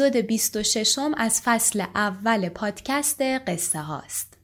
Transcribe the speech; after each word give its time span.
اپیزود 0.00 0.26
26 0.26 0.98
از 1.16 1.40
فصل 1.44 1.80
اول 1.80 2.48
پادکست 2.48 3.22
قصه 3.22 3.78
هاست. 3.78 4.36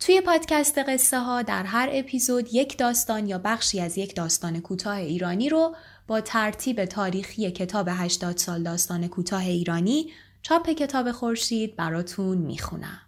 توی 0.00 0.20
پادکست 0.20 0.78
قصه 0.78 1.18
ها 1.18 1.42
در 1.42 1.64
هر 1.64 1.88
اپیزود 1.92 2.54
یک 2.54 2.78
داستان 2.78 3.26
یا 3.26 3.38
بخشی 3.38 3.80
از 3.80 3.98
یک 3.98 4.16
داستان 4.16 4.60
کوتاه 4.60 4.96
ایرانی 4.96 5.48
رو 5.48 5.76
با 6.06 6.20
ترتیب 6.20 6.84
تاریخی 6.84 7.50
کتاب 7.50 7.88
80 7.90 8.36
سال 8.36 8.62
داستان 8.62 9.08
کوتاه 9.08 9.42
ایرانی 9.42 10.12
چاپ 10.42 10.70
کتاب 10.70 11.12
خورشید 11.12 11.76
براتون 11.76 12.38
می‌خونم. 12.38 13.00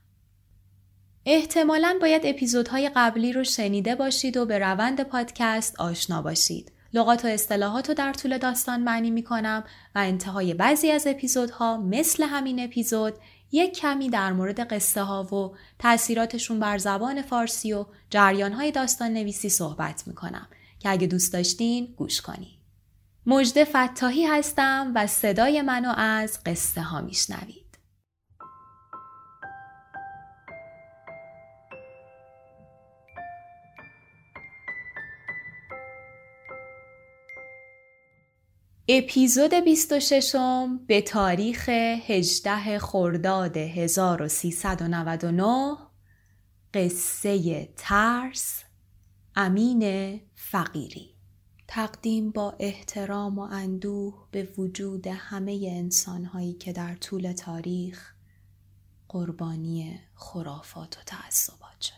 احتمالاً 1.27 1.99
باید 2.01 2.23
اپیزودهای 2.25 2.91
قبلی 2.97 3.33
رو 3.33 3.45
شنیده 3.45 3.95
باشید 3.95 4.37
و 4.37 4.47
به 4.47 4.59
روند 4.59 5.01
پادکست 5.01 5.81
آشنا 5.81 6.23
باشید. 6.23 6.73
لغات 6.93 7.25
و 7.25 7.29
اصطلاحات 7.29 7.89
رو 7.89 7.95
در 7.95 8.13
طول 8.13 8.39
داستان 8.39 8.81
معنی 8.81 9.11
می 9.11 9.23
کنم 9.23 9.65
و 9.95 9.99
انتهای 9.99 10.55
بعضی 10.55 10.91
از 10.91 11.07
اپیزودها 11.07 11.77
مثل 11.77 12.23
همین 12.23 12.65
اپیزود 12.65 13.15
یک 13.53 13.79
کمی 13.79 14.09
در 14.11 14.33
مورد 14.33 14.61
قصه 14.61 15.03
ها 15.03 15.23
و 15.35 15.57
تاثیراتشون 15.79 16.61
بر 16.61 16.79
زبان 16.79 17.23
فارسی 17.23 17.73
و 17.73 17.87
جریان 18.11 18.53
های 18.53 18.71
داستان 18.71 19.13
نویسی 19.13 19.49
صحبت 19.49 20.03
می 20.07 20.15
کنم 20.15 20.49
که 20.79 20.91
اگه 20.91 21.07
دوست 21.07 21.33
داشتین 21.33 21.95
گوش 21.97 22.21
کنید. 22.21 22.59
مجد 23.27 23.65
فتاحی 23.65 24.25
هستم 24.27 24.93
و 24.95 25.07
صدای 25.07 25.63
منو 25.63 25.95
از 25.97 26.39
قصه 26.47 26.83
ها 26.83 27.01
میشنوید. 27.01 27.68
اپیزود 38.91 39.55
26 39.55 40.37
به 40.87 41.01
تاریخ 41.01 41.69
18 41.69 42.79
خرداد 42.79 43.57
1399 43.57 45.77
قصه 46.75 47.69
ترس 47.77 48.65
امین 49.37 50.21
فقیری 50.35 51.11
تقدیم 51.69 52.31
با 52.31 52.57
احترام 52.59 53.39
و 53.39 53.43
اندوه 53.43 54.29
به 54.31 54.49
وجود 54.59 55.07
همه 55.07 55.71
انسانهایی 55.73 56.53
که 56.53 56.73
در 56.73 56.95
طول 56.95 57.33
تاریخ 57.33 58.13
قربانی 59.09 60.01
خرافات 60.15 60.99
و 60.99 61.01
تعصبات 61.07 61.81
شدند. 61.81 61.98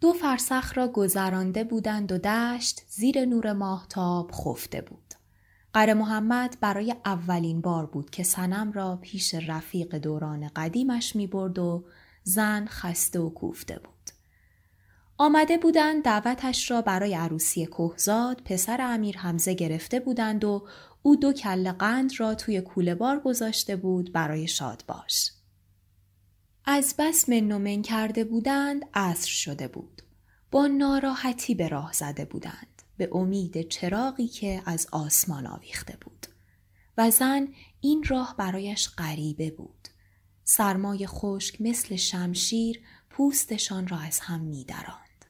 دو 0.00 0.12
فرسخ 0.12 0.78
را 0.78 0.88
گذرانده 0.88 1.64
بودند 1.64 2.12
و 2.12 2.18
دشت 2.18 2.82
زیر 2.88 3.24
نور 3.24 3.52
ماهتاب 3.52 4.30
خفته 4.32 4.80
بود. 4.80 5.14
قره 5.72 5.94
محمد 5.94 6.56
برای 6.60 6.94
اولین 7.04 7.60
بار 7.60 7.86
بود 7.86 8.10
که 8.10 8.22
سنم 8.22 8.72
را 8.72 8.98
پیش 9.02 9.34
رفیق 9.34 9.94
دوران 9.94 10.48
قدیمش 10.56 11.16
می 11.16 11.26
برد 11.26 11.58
و 11.58 11.84
زن 12.22 12.66
خسته 12.66 13.20
و 13.20 13.30
کوفته 13.30 13.78
بود. 13.78 13.90
آمده 15.18 15.58
بودند 15.58 16.02
دعوتش 16.02 16.70
را 16.70 16.82
برای 16.82 17.14
عروسی 17.14 17.66
کوهزاد 17.66 18.42
پسر 18.44 18.80
امیر 18.80 19.18
حمزه 19.18 19.54
گرفته 19.54 20.00
بودند 20.00 20.44
و 20.44 20.66
او 21.02 21.16
دو 21.16 21.32
کل 21.32 21.72
قند 21.72 22.12
را 22.18 22.34
توی 22.34 22.60
کوله 22.60 22.94
بار 22.94 23.20
گذاشته 23.20 23.76
بود 23.76 24.12
برای 24.12 24.46
شاد 24.46 24.84
باش. 24.88 25.30
از 26.72 26.94
بس 26.98 27.28
من 27.28 27.82
کرده 27.82 28.24
بودند 28.24 28.82
عصر 28.94 29.28
شده 29.28 29.68
بود. 29.68 30.02
با 30.50 30.66
ناراحتی 30.66 31.54
به 31.54 31.68
راه 31.68 31.92
زده 31.92 32.24
بودند. 32.24 32.82
به 32.96 33.08
امید 33.12 33.68
چراغی 33.68 34.28
که 34.28 34.62
از 34.66 34.86
آسمان 34.92 35.46
آویخته 35.46 35.98
بود. 36.00 36.26
و 36.98 37.10
زن 37.10 37.48
این 37.80 38.04
راه 38.08 38.34
برایش 38.38 38.88
غریبه 38.88 39.50
بود. 39.50 39.88
سرمای 40.44 41.06
خشک 41.06 41.60
مثل 41.60 41.96
شمشیر 41.96 42.80
پوستشان 43.10 43.88
را 43.88 43.98
از 43.98 44.20
هم 44.20 44.40
میدراند. 44.40 45.24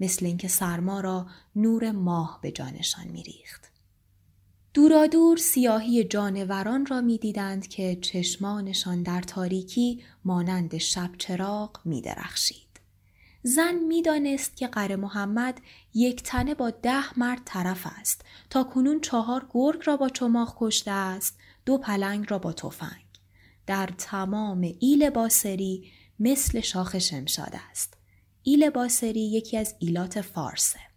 مثل 0.00 0.26
اینکه 0.26 0.48
سرما 0.48 1.00
را 1.00 1.26
نور 1.56 1.92
ماه 1.92 2.38
به 2.42 2.52
جانشان 2.52 3.08
میریخت. 3.08 3.71
دورادور 4.74 5.36
سیاهی 5.36 6.04
جانوران 6.04 6.86
را 6.86 7.00
می‌دیدند 7.00 7.66
که 7.68 7.98
چشمانشان 8.00 9.02
در 9.02 9.20
تاریکی 9.20 10.02
مانند 10.24 10.78
شب 10.78 11.10
چراغ 11.18 11.80
می 11.84 12.00
درخشید. 12.00 12.80
زن 13.42 13.74
می‌دانست 13.74 14.56
که 14.56 14.66
قره 14.66 14.96
محمد 14.96 15.60
یک 15.94 16.22
تنه 16.22 16.54
با 16.54 16.70
ده 16.70 17.18
مرد 17.18 17.40
طرف 17.44 17.86
است 18.00 18.24
تا 18.50 18.64
کنون 18.64 19.00
چهار 19.00 19.46
گرگ 19.50 19.80
را 19.84 19.96
با 19.96 20.08
چماق 20.08 20.56
کشته 20.58 20.90
است 20.90 21.38
دو 21.66 21.78
پلنگ 21.78 22.26
را 22.28 22.38
با 22.38 22.52
تفنگ. 22.52 23.04
در 23.66 23.90
تمام 23.98 24.74
ایل 24.80 25.10
باسری 25.10 25.90
مثل 26.18 26.60
شاخ 26.60 26.98
شمشاد 26.98 27.52
است. 27.70 27.94
ایل 28.42 28.70
باسری 28.70 29.20
یکی 29.20 29.58
از 29.58 29.74
ایلات 29.78 30.20
فارسه 30.20 30.91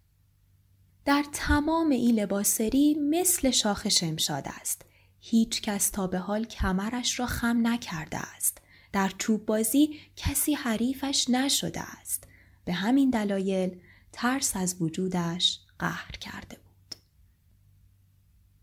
در 1.06 1.24
تمام 1.32 1.90
این 1.90 2.14
لباسری 2.14 2.94
مثل 2.94 3.50
شاخ 3.50 3.88
شمشاد 3.88 4.44
است. 4.60 4.82
هیچ 5.20 5.62
کس 5.62 5.90
تا 5.90 6.06
به 6.06 6.18
حال 6.18 6.44
کمرش 6.44 7.20
را 7.20 7.26
خم 7.26 7.66
نکرده 7.66 8.18
است. 8.18 8.58
در 8.92 9.12
چوب 9.18 9.46
بازی 9.46 10.00
کسی 10.16 10.54
حریفش 10.54 11.26
نشده 11.30 11.80
است. 11.80 12.24
به 12.64 12.72
همین 12.72 13.10
دلایل 13.10 13.80
ترس 14.12 14.56
از 14.56 14.76
وجودش 14.80 15.60
قهر 15.78 16.10
کرده 16.10 16.56
بود. 16.56 17.00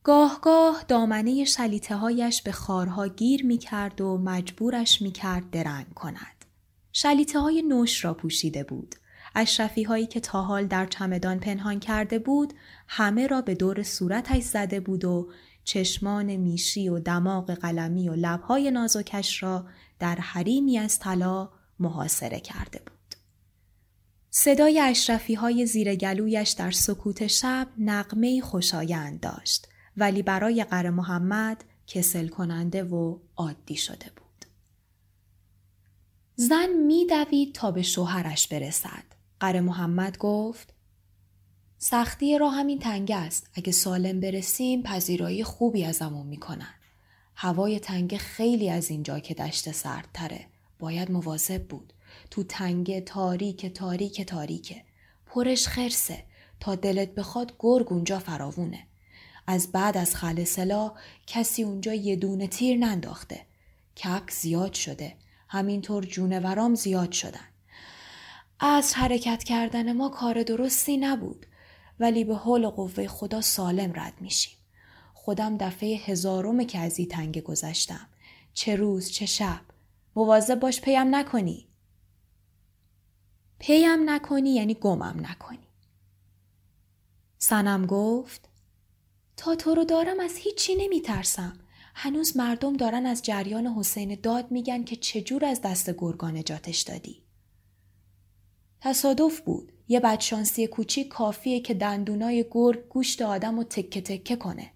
گاه 0.03 0.39
گاه 0.41 0.83
دامنه 0.87 1.45
شلیته 1.45 1.95
هایش 1.95 2.41
به 2.41 2.51
خارها 2.51 3.07
گیر 3.07 3.45
می 3.45 3.57
کرد 3.57 4.01
و 4.01 4.17
مجبورش 4.17 5.01
می 5.01 5.11
کرد 5.11 5.51
درنگ 5.51 5.93
کند. 5.93 6.45
شلیته 6.93 7.39
های 7.39 7.61
نوش 7.61 8.05
را 8.05 8.13
پوشیده 8.13 8.63
بود. 8.63 8.95
اشرفی 9.35 9.83
هایی 9.83 10.05
که 10.05 10.19
تا 10.19 10.41
حال 10.41 10.67
در 10.67 10.85
چمدان 10.85 11.39
پنهان 11.39 11.79
کرده 11.79 12.19
بود 12.19 12.53
همه 12.87 13.27
را 13.27 13.41
به 13.41 13.55
دور 13.55 13.83
صورتش 13.83 14.43
زده 14.43 14.79
بود 14.79 15.05
و 15.05 15.31
چشمان 15.63 16.35
میشی 16.35 16.89
و 16.89 16.99
دماغ 16.99 17.51
قلمی 17.51 18.09
و 18.09 18.13
لبهای 18.15 18.71
نازکش 18.71 19.43
را 19.43 19.65
در 19.99 20.15
حریمی 20.15 20.77
از 20.77 20.99
طلا 20.99 21.49
محاصره 21.79 22.39
کرده 22.39 22.79
بود. 22.79 22.93
صدای 24.29 24.79
اشرفی 24.79 25.33
های 25.33 25.65
زیر 25.65 25.95
گلویش 25.95 26.49
در 26.49 26.71
سکوت 26.71 27.27
شب 27.27 27.67
نقمه 27.77 28.41
خوشایند 28.41 29.19
داشت 29.19 29.67
ولی 29.97 30.23
برای 30.23 30.63
قره 30.63 30.89
محمد 30.89 31.63
کسل 31.87 32.27
کننده 32.27 32.83
و 32.83 33.19
عادی 33.35 33.75
شده 33.75 34.05
بود. 34.15 34.45
زن 36.35 36.69
میدوید 36.87 37.55
تا 37.55 37.71
به 37.71 37.81
شوهرش 37.81 38.47
برسد. 38.47 39.03
قره 39.43 39.61
محمد 39.61 40.17
گفت 40.17 40.73
سختی 41.77 42.37
را 42.37 42.49
همین 42.49 42.79
تنگه 42.79 43.15
است. 43.15 43.49
اگه 43.53 43.71
سالم 43.71 44.19
برسیم 44.19 44.83
پذیرایی 44.83 45.43
خوبی 45.43 45.85
ازمون 45.85 46.27
می‌کنن. 46.27 46.73
هوای 47.35 47.79
تنگه 47.79 48.17
خیلی 48.17 48.69
از 48.69 48.89
اینجا 48.89 49.19
که 49.19 49.33
دشت 49.33 49.71
سردتره. 49.71 50.45
باید 50.79 51.11
مواظب 51.11 51.67
بود. 51.67 51.93
تو 52.31 52.43
تنگه 52.43 53.01
تاریک 53.01 53.65
تاریک 53.65 54.21
تاریکه. 54.21 54.83
پرش 55.25 55.67
خرسه. 55.67 56.23
تا 56.59 56.75
دلت 56.75 57.15
بخواد 57.15 57.55
گرگ 57.59 57.93
اونجا 57.93 58.19
فراوونه. 58.19 58.87
از 59.47 59.71
بعد 59.71 59.97
از 59.97 60.15
خلصلا 60.15 60.91
کسی 61.27 61.63
اونجا 61.63 61.93
یه 61.93 62.15
دونه 62.15 62.47
تیر 62.47 62.77
ننداخته. 62.77 63.45
کک 63.97 64.31
زیاد 64.31 64.73
شده. 64.73 65.15
همینطور 65.47 66.05
جونورام 66.05 66.75
زیاد 66.75 67.11
شدن. 67.11 67.52
از 68.65 68.93
حرکت 68.93 69.43
کردن 69.43 69.93
ما 69.93 70.09
کار 70.09 70.43
درستی 70.43 70.97
نبود 70.97 71.45
ولی 71.99 72.23
به 72.23 72.35
حول 72.35 72.67
قوه 72.67 73.07
خدا 73.07 73.41
سالم 73.41 73.93
رد 73.95 74.13
میشیم. 74.21 74.57
خودم 75.13 75.57
دفعه 75.57 75.97
هزارم 75.97 76.63
که 76.63 76.79
از 76.79 76.99
این 76.99 77.07
تنگه 77.07 77.41
گذشتم. 77.41 78.07
چه 78.53 78.75
روز 78.75 79.11
چه 79.11 79.25
شب. 79.25 79.61
مواظب 80.15 80.59
باش 80.59 80.81
پیم 80.81 81.15
نکنی. 81.15 81.67
پیم 83.59 84.09
نکنی 84.09 84.53
یعنی 84.53 84.73
گمم 84.73 85.15
نکنی. 85.19 85.67
سنم 87.37 87.85
گفت 87.85 88.49
تا 89.37 89.55
تو 89.55 89.75
رو 89.75 89.83
دارم 89.83 90.19
از 90.19 90.37
هیچی 90.37 90.75
نمی 90.75 91.01
ترسم. 91.01 91.59
هنوز 91.95 92.37
مردم 92.37 92.77
دارن 92.77 93.05
از 93.05 93.21
جریان 93.23 93.67
حسین 93.67 94.15
داد 94.23 94.51
میگن 94.51 94.83
که 94.83 94.95
چجور 94.95 95.45
از 95.45 95.61
دست 95.61 95.89
گرگان 95.97 96.37
نجاتش 96.37 96.81
دادی. 96.81 97.22
تصادف 98.83 99.39
بود. 99.41 99.71
یه 99.87 99.99
بدشانسی 99.99 100.67
کوچیک 100.67 101.07
کافیه 101.07 101.59
که 101.59 101.73
دندونای 101.73 102.45
گرگ 102.51 102.87
گوشت 102.87 103.21
آدم 103.21 103.57
رو 103.57 103.63
تکه 103.63 104.01
تکه 104.01 104.35
کنه. 104.35 104.71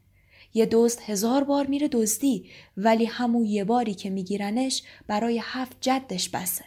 یه 0.54 0.68
دزد 0.72 1.00
هزار 1.00 1.44
بار 1.44 1.68
میره 1.68 1.88
دزدی 1.88 2.50
ولی 2.78 3.06
همون 3.06 3.46
یه 3.46 3.64
باری 3.64 3.94
که 3.94 4.10
میگیرنش 4.10 4.84
برای 5.08 5.42
هفت 5.44 5.78
جدش 5.82 6.30
بسه. 6.30 6.66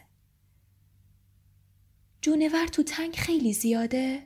جونور 2.23 2.67
تو 2.67 2.83
تنگ 2.83 3.15
خیلی 3.15 3.53
زیاده؟ 3.53 4.23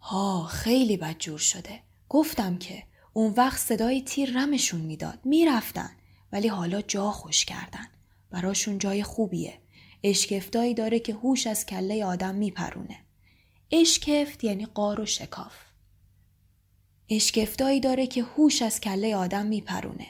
ها 0.00 0.44
خیلی 0.44 0.96
بدجور 0.96 1.38
شده. 1.38 1.80
گفتم 2.08 2.58
که 2.58 2.82
اون 3.12 3.34
وقت 3.36 3.58
صدای 3.58 4.02
تیر 4.02 4.38
رمشون 4.38 4.80
می‌داد. 4.80 5.18
می‌رفتن 5.24 5.90
ولی 6.32 6.48
حالا 6.48 6.82
جا 6.82 7.10
خوش 7.10 7.44
کردن. 7.44 7.86
براشون 8.30 8.78
جای 8.78 9.02
خوبیه. 9.02 9.58
اشکفتایی 10.02 10.74
داره 10.74 10.98
که 11.00 11.14
هوش 11.14 11.46
از 11.46 11.66
کله 11.66 12.04
آدم 12.04 12.34
میپرونه. 12.34 12.96
اشکفت 13.72 14.44
یعنی 14.44 14.66
قار 14.66 15.00
و 15.00 15.06
شکاف. 15.06 15.54
اشکفتایی 17.08 17.80
داره 17.80 18.06
که 18.06 18.22
هوش 18.22 18.62
از 18.62 18.80
کله 18.80 19.16
آدم 19.16 19.46
میپرونه. 19.46 20.06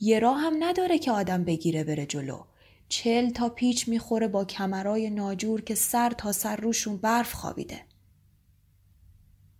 یه 0.00 0.18
راه 0.18 0.40
هم 0.40 0.64
نداره 0.64 0.98
که 0.98 1.10
آدم 1.10 1.44
بگیره 1.44 1.84
بره 1.84 2.06
جلو. 2.06 2.44
چل 2.88 3.30
تا 3.30 3.48
پیچ 3.48 3.88
می‌خوره 3.88 4.28
با 4.28 4.44
کمرای 4.44 5.10
ناجور 5.10 5.60
که 5.60 5.74
سر 5.74 6.10
تا 6.10 6.32
سر 6.32 6.56
روشون 6.56 6.96
برف 6.96 7.32
خوابیده. 7.32 7.80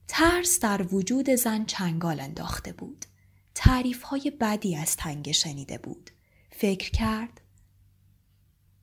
ترس 0.08 0.60
در 0.60 0.94
وجود 0.94 1.30
زن 1.30 1.64
چنگال 1.64 2.20
انداخته 2.20 2.72
بود. 2.72 3.04
تعریف 3.54 4.02
های 4.02 4.32
بدی 4.40 4.76
از 4.76 4.96
تنگ 4.96 5.32
شنیده 5.32 5.78
بود. 5.78 6.10
فکر 6.50 6.90
کرد 6.90 7.40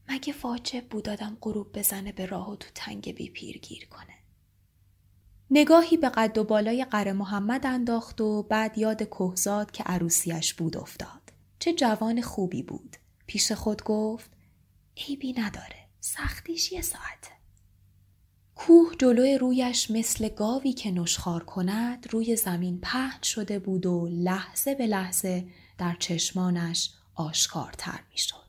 مگه 0.09 0.33
واجب 0.43 0.87
بود 0.89 1.09
آدم 1.09 1.37
غروب 1.41 1.77
بزنه 1.77 2.11
به 2.11 2.25
راه 2.25 2.51
و 2.51 2.55
تو 2.55 2.69
تنگ 2.75 3.15
بی 3.15 3.29
پیر 3.29 3.57
گیر 3.57 3.87
کنه. 3.87 4.13
نگاهی 5.51 5.97
به 5.97 6.09
قد 6.09 6.37
و 6.37 6.43
بالای 6.43 6.85
قره 6.85 7.13
محمد 7.13 7.65
انداخت 7.65 8.21
و 8.21 8.43
بعد 8.43 8.77
یاد 8.77 9.09
کهزاد 9.09 9.71
که 9.71 9.83
عروسیش 9.83 10.53
بود 10.53 10.77
افتاد. 10.77 11.33
چه 11.59 11.73
جوان 11.73 12.21
خوبی 12.21 12.63
بود. 12.63 12.97
پیش 13.27 13.51
خود 13.51 13.83
گفت 13.83 14.31
عیبی 14.97 15.33
نداره. 15.33 15.87
سختیش 15.99 16.71
یه 16.71 16.81
ساعته. 16.81 17.31
کوه 18.55 18.95
جلوی 18.99 19.37
رویش 19.37 19.91
مثل 19.91 20.29
گاوی 20.29 20.73
که 20.73 20.91
نشخار 20.91 21.43
کند 21.43 22.13
روی 22.13 22.35
زمین 22.35 22.79
پهن 22.81 23.21
شده 23.21 23.59
بود 23.59 23.85
و 23.85 24.07
لحظه 24.11 24.75
به 24.75 24.87
لحظه 24.87 25.47
در 25.77 25.95
چشمانش 25.99 26.91
آشکارتر 27.15 27.99
می 28.11 28.17
شد. 28.17 28.46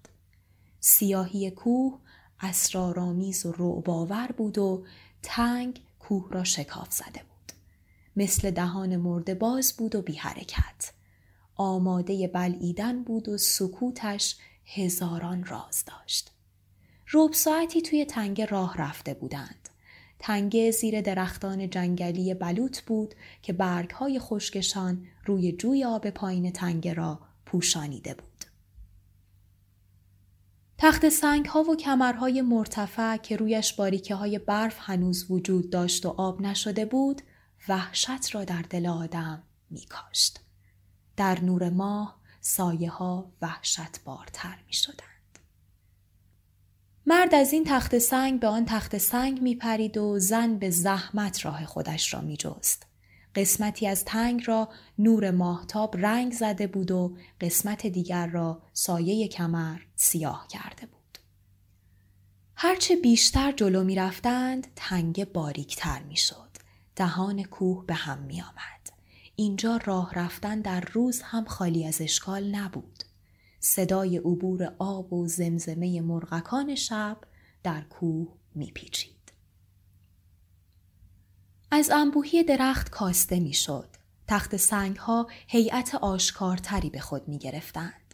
سیاهی 0.80 1.50
کوه 1.50 1.98
اسرارآمیز 2.40 3.46
و 3.46 3.52
رعباور 3.52 4.32
بود 4.36 4.58
و 4.58 4.84
تنگ 5.22 5.80
کوه 5.98 6.28
را 6.30 6.44
شکاف 6.44 6.92
زده 6.92 7.22
بود. 7.22 7.52
مثل 8.16 8.50
دهان 8.50 8.96
مرده 8.96 9.34
باز 9.34 9.72
بود 9.72 9.94
و 9.94 10.02
بی 10.02 10.14
حرکت. 10.14 10.92
آماده 11.56 12.28
بلعیدن 12.28 13.02
بود 13.02 13.28
و 13.28 13.38
سکوتش 13.38 14.36
هزاران 14.66 15.44
راز 15.44 15.84
داشت. 15.86 16.30
روب 17.08 17.32
ساعتی 17.32 17.82
توی 17.82 18.04
تنگه 18.04 18.46
راه 18.46 18.76
رفته 18.76 19.14
بودند. 19.14 19.68
تنگه 20.18 20.70
زیر 20.70 21.00
درختان 21.00 21.70
جنگلی 21.70 22.34
بلوط 22.34 22.80
بود 22.80 23.14
که 23.42 23.52
برگهای 23.52 24.18
خشکشان 24.18 25.06
روی 25.26 25.52
جوی 25.52 25.84
آب 25.84 26.10
پایین 26.10 26.52
تنگه 26.52 26.94
را 26.94 27.20
پوشانیده 27.46 28.14
بود. 28.14 28.27
تخت 30.80 31.08
سنگ 31.08 31.46
ها 31.46 31.62
و 31.62 31.76
کمرهای 31.76 32.42
مرتفع 32.42 33.16
که 33.16 33.36
رویش 33.36 33.72
باریکه 33.72 34.14
های 34.14 34.38
برف 34.38 34.76
هنوز 34.80 35.30
وجود 35.30 35.70
داشت 35.70 36.06
و 36.06 36.08
آب 36.08 36.40
نشده 36.40 36.84
بود 36.84 37.22
وحشت 37.68 38.34
را 38.34 38.44
در 38.44 38.62
دل 38.70 38.86
آدم 38.86 39.42
می 39.70 39.84
کاشت. 39.84 40.40
در 41.16 41.40
نور 41.40 41.70
ماه 41.70 42.20
سایه 42.40 42.90
ها 42.90 43.32
وحشت 43.42 44.04
بارتر 44.04 44.58
می 44.66 44.72
شدند. 44.72 45.38
مرد 47.06 47.34
از 47.34 47.52
این 47.52 47.64
تخت 47.64 47.98
سنگ 47.98 48.40
به 48.40 48.46
آن 48.46 48.64
تخت 48.64 48.98
سنگ 48.98 49.42
می 49.42 49.54
پرید 49.54 49.96
و 49.98 50.18
زن 50.18 50.58
به 50.58 50.70
زحمت 50.70 51.44
راه 51.44 51.66
خودش 51.66 52.14
را 52.14 52.20
می 52.20 52.36
جست. 52.36 52.86
قسمتی 53.34 53.86
از 53.86 54.04
تنگ 54.04 54.42
را 54.46 54.68
نور 54.98 55.30
ماهتاب 55.30 55.96
رنگ 55.96 56.32
زده 56.32 56.66
بود 56.66 56.90
و 56.90 57.16
قسمت 57.40 57.86
دیگر 57.86 58.26
را 58.26 58.62
سایه 58.72 59.28
کمر 59.28 59.78
سیاه 60.00 60.46
کرده 60.48 60.86
بود. 60.86 61.18
هرچه 62.54 62.96
بیشتر 62.96 63.52
جلو 63.52 63.84
می 63.84 63.94
رفتند 63.94 64.66
تنگ 64.76 65.32
باریکتر 65.32 66.02
می 66.02 66.16
شد. 66.16 66.48
دهان 66.96 67.42
کوه 67.42 67.86
به 67.86 67.94
هم 67.94 68.18
می 68.18 68.42
آمد. 68.42 68.92
اینجا 69.36 69.76
راه 69.84 70.14
رفتن 70.14 70.60
در 70.60 70.80
روز 70.80 71.22
هم 71.22 71.44
خالی 71.44 71.86
از 71.86 72.00
اشکال 72.00 72.54
نبود. 72.54 73.04
صدای 73.60 74.18
عبور 74.18 74.74
آب 74.78 75.12
و 75.12 75.28
زمزمه 75.28 76.00
مرغکان 76.00 76.74
شب 76.74 77.16
در 77.62 77.80
کوه 77.80 78.28
می 78.54 78.70
پیچید. 78.70 79.32
از 81.70 81.90
انبوهی 81.90 82.44
درخت 82.44 82.90
کاسته 82.90 83.40
می‌شد. 83.40 83.88
تخت 84.26 84.56
سنگ 84.56 84.96
ها 84.96 85.28
هیئت 85.46 85.94
آشکارتری 85.94 86.90
به 86.90 87.00
خود 87.00 87.28
می 87.28 87.38
گرفتند. 87.38 88.07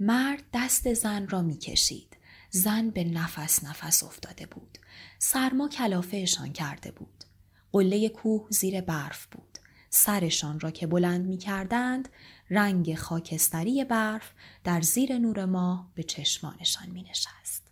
مرد 0.00 0.42
دست 0.52 0.94
زن 0.94 1.28
را 1.28 1.42
می 1.42 1.58
کشید. 1.58 2.16
زن 2.50 2.90
به 2.90 3.04
نفس 3.04 3.64
نفس 3.64 4.02
افتاده 4.02 4.46
بود. 4.46 4.78
سرما 5.18 5.68
کلافهشان 5.68 6.52
کرده 6.52 6.90
بود. 6.90 7.24
قله 7.72 8.08
کوه 8.08 8.46
زیر 8.50 8.80
برف 8.80 9.26
بود. 9.26 9.58
سرشان 9.90 10.60
را 10.60 10.70
که 10.70 10.86
بلند 10.86 11.26
می 11.26 11.38
کردند 11.38 12.08
رنگ 12.50 12.94
خاکستری 12.94 13.84
برف 13.84 14.32
در 14.64 14.80
زیر 14.80 15.18
نور 15.18 15.44
ماه 15.44 15.90
به 15.94 16.02
چشمانشان 16.02 16.90
می 16.90 17.02
نشست. 17.02 17.62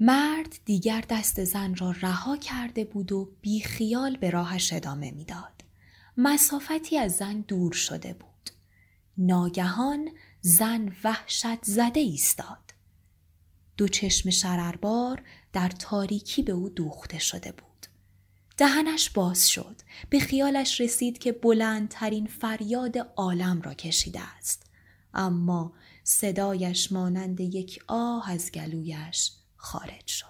مرد 0.00 0.58
دیگر 0.64 1.04
دست 1.08 1.44
زن 1.44 1.74
را 1.74 1.90
رها 1.90 2.36
کرده 2.36 2.84
بود 2.84 3.12
و 3.12 3.30
بیخیال 3.40 4.16
به 4.16 4.30
راهش 4.30 4.72
ادامه 4.72 5.10
می‌داد. 5.10 5.64
مسافتی 6.16 6.98
از 6.98 7.12
زن 7.12 7.40
دور 7.40 7.72
شده 7.72 8.12
بود. 8.12 8.50
ناگهان 9.18 10.08
زن 10.46 10.96
وحشت 11.04 11.64
زده 11.64 12.00
ایستاد. 12.00 12.74
دو 13.76 13.88
چشم 13.88 14.30
شرربار 14.30 15.22
در 15.52 15.68
تاریکی 15.68 16.42
به 16.42 16.52
او 16.52 16.68
دوخته 16.68 17.18
شده 17.18 17.52
بود. 17.52 17.86
دهنش 18.56 19.10
باز 19.10 19.48
شد. 19.48 19.76
به 20.10 20.20
خیالش 20.20 20.80
رسید 20.80 21.18
که 21.18 21.32
بلندترین 21.32 22.26
فریاد 22.26 22.98
عالم 23.16 23.62
را 23.62 23.74
کشیده 23.74 24.20
است. 24.20 24.66
اما 25.14 25.72
صدایش 26.02 26.92
مانند 26.92 27.40
یک 27.40 27.84
آه 27.86 28.30
از 28.30 28.52
گلویش 28.52 29.32
خارج 29.56 30.06
شد. 30.06 30.26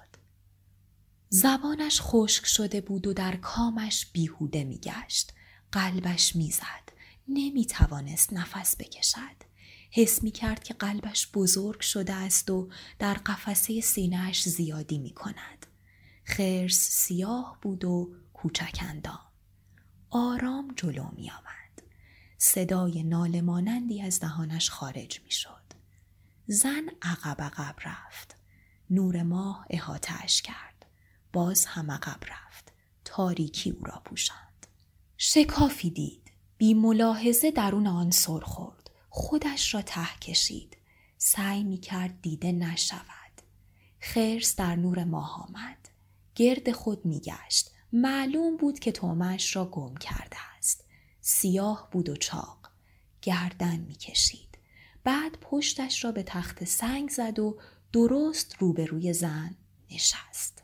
زبانش 1.28 2.00
خشک 2.00 2.46
شده 2.46 2.80
بود 2.80 3.06
و 3.06 3.12
در 3.12 3.36
کامش 3.36 4.06
بیهوده 4.12 4.64
میگشت. 4.64 5.32
قلبش 5.72 6.36
می‌زد. 6.36 6.92
نمی 7.28 7.66
توانست 7.66 8.32
نفس 8.32 8.76
بکشد. 8.76 9.53
حس 9.96 10.22
می 10.22 10.30
کرد 10.30 10.64
که 10.64 10.74
قلبش 10.74 11.28
بزرگ 11.34 11.80
شده 11.80 12.12
است 12.14 12.50
و 12.50 12.68
در 12.98 13.14
قفسه 13.14 13.80
سینهش 13.80 14.48
زیادی 14.48 14.98
می 14.98 15.10
کند. 15.10 15.66
خرس 16.24 16.88
سیاه 16.90 17.58
بود 17.62 17.84
و 17.84 18.14
کوچک. 18.32 18.80
آرام 20.10 20.74
جلو 20.76 21.08
می 21.16 21.30
آمد. 21.30 21.82
صدای 22.38 23.02
نالمانندی 23.02 24.02
از 24.02 24.20
دهانش 24.20 24.70
خارج 24.70 25.20
می 25.24 25.30
شد. 25.30 25.64
زن 26.46 26.88
عقب 27.02 27.42
عقب 27.42 27.76
رفت. 27.84 28.36
نور 28.90 29.22
ماه 29.22 29.66
احاتش 29.70 30.42
کرد. 30.42 30.86
باز 31.32 31.66
هم 31.66 31.90
عقب 31.90 32.20
رفت. 32.22 32.72
تاریکی 33.04 33.70
او 33.70 33.84
را 33.84 34.02
پوشاند. 34.04 34.66
شکافی 35.16 35.90
دید. 35.90 36.30
بی 36.58 36.74
ملاحظه 36.74 37.50
درون 37.50 37.86
آن 37.86 38.10
سر 38.10 38.40
خورد. 38.40 38.83
خودش 39.16 39.74
را 39.74 39.82
ته 39.82 40.18
کشید. 40.20 40.76
سعی 41.18 41.64
می 41.64 41.78
کرد 41.78 42.22
دیده 42.22 42.52
نشود. 42.52 43.40
خرس 44.00 44.56
در 44.56 44.76
نور 44.76 45.04
ماه 45.04 45.48
آمد. 45.48 45.88
گرد 46.34 46.72
خود 46.72 47.04
می 47.06 47.20
گشت. 47.20 47.70
معلوم 47.92 48.56
بود 48.56 48.78
که 48.78 48.92
تومش 48.92 49.56
را 49.56 49.64
گم 49.64 49.94
کرده 49.94 50.36
است. 50.58 50.84
سیاه 51.20 51.88
بود 51.92 52.08
و 52.08 52.16
چاق. 52.16 52.70
گردن 53.22 53.76
می 53.76 53.94
کشید. 53.94 54.58
بعد 55.04 55.32
پشتش 55.40 56.04
را 56.04 56.12
به 56.12 56.22
تخت 56.22 56.64
سنگ 56.64 57.10
زد 57.10 57.38
و 57.38 57.58
درست 57.92 58.56
روبروی 58.58 59.12
زن 59.12 59.56
نشست. 59.90 60.62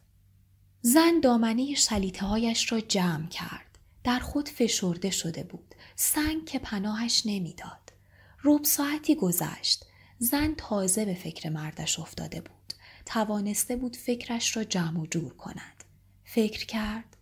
زن 0.83 1.21
دامنه 1.23 1.75
شلیته 1.75 2.27
هایش 2.27 2.73
را 2.73 2.81
جمع 2.81 3.29
کرد. 3.29 3.79
در 4.05 4.19
خود 4.19 4.49
فشرده 4.49 5.11
شده 5.11 5.43
بود 5.43 5.75
سنگ 5.97 6.47
که 6.47 6.59
پناهش 6.59 7.23
نمی‌داد 7.27 7.80
روب 8.43 8.65
ساعتی 8.65 9.15
گذشت. 9.15 9.85
زن 10.19 10.55
تازه 10.55 11.05
به 11.05 11.15
فکر 11.15 11.51
مردش 11.51 11.99
افتاده 11.99 12.41
بود. 12.41 12.75
توانسته 13.07 13.77
بود 13.77 13.97
فکرش 13.97 14.57
را 14.57 14.65
جمع 14.65 15.01
و 15.01 15.07
جور 15.07 15.35
کند. 15.35 15.85
فکر 16.25 16.67
کرد 16.67 17.17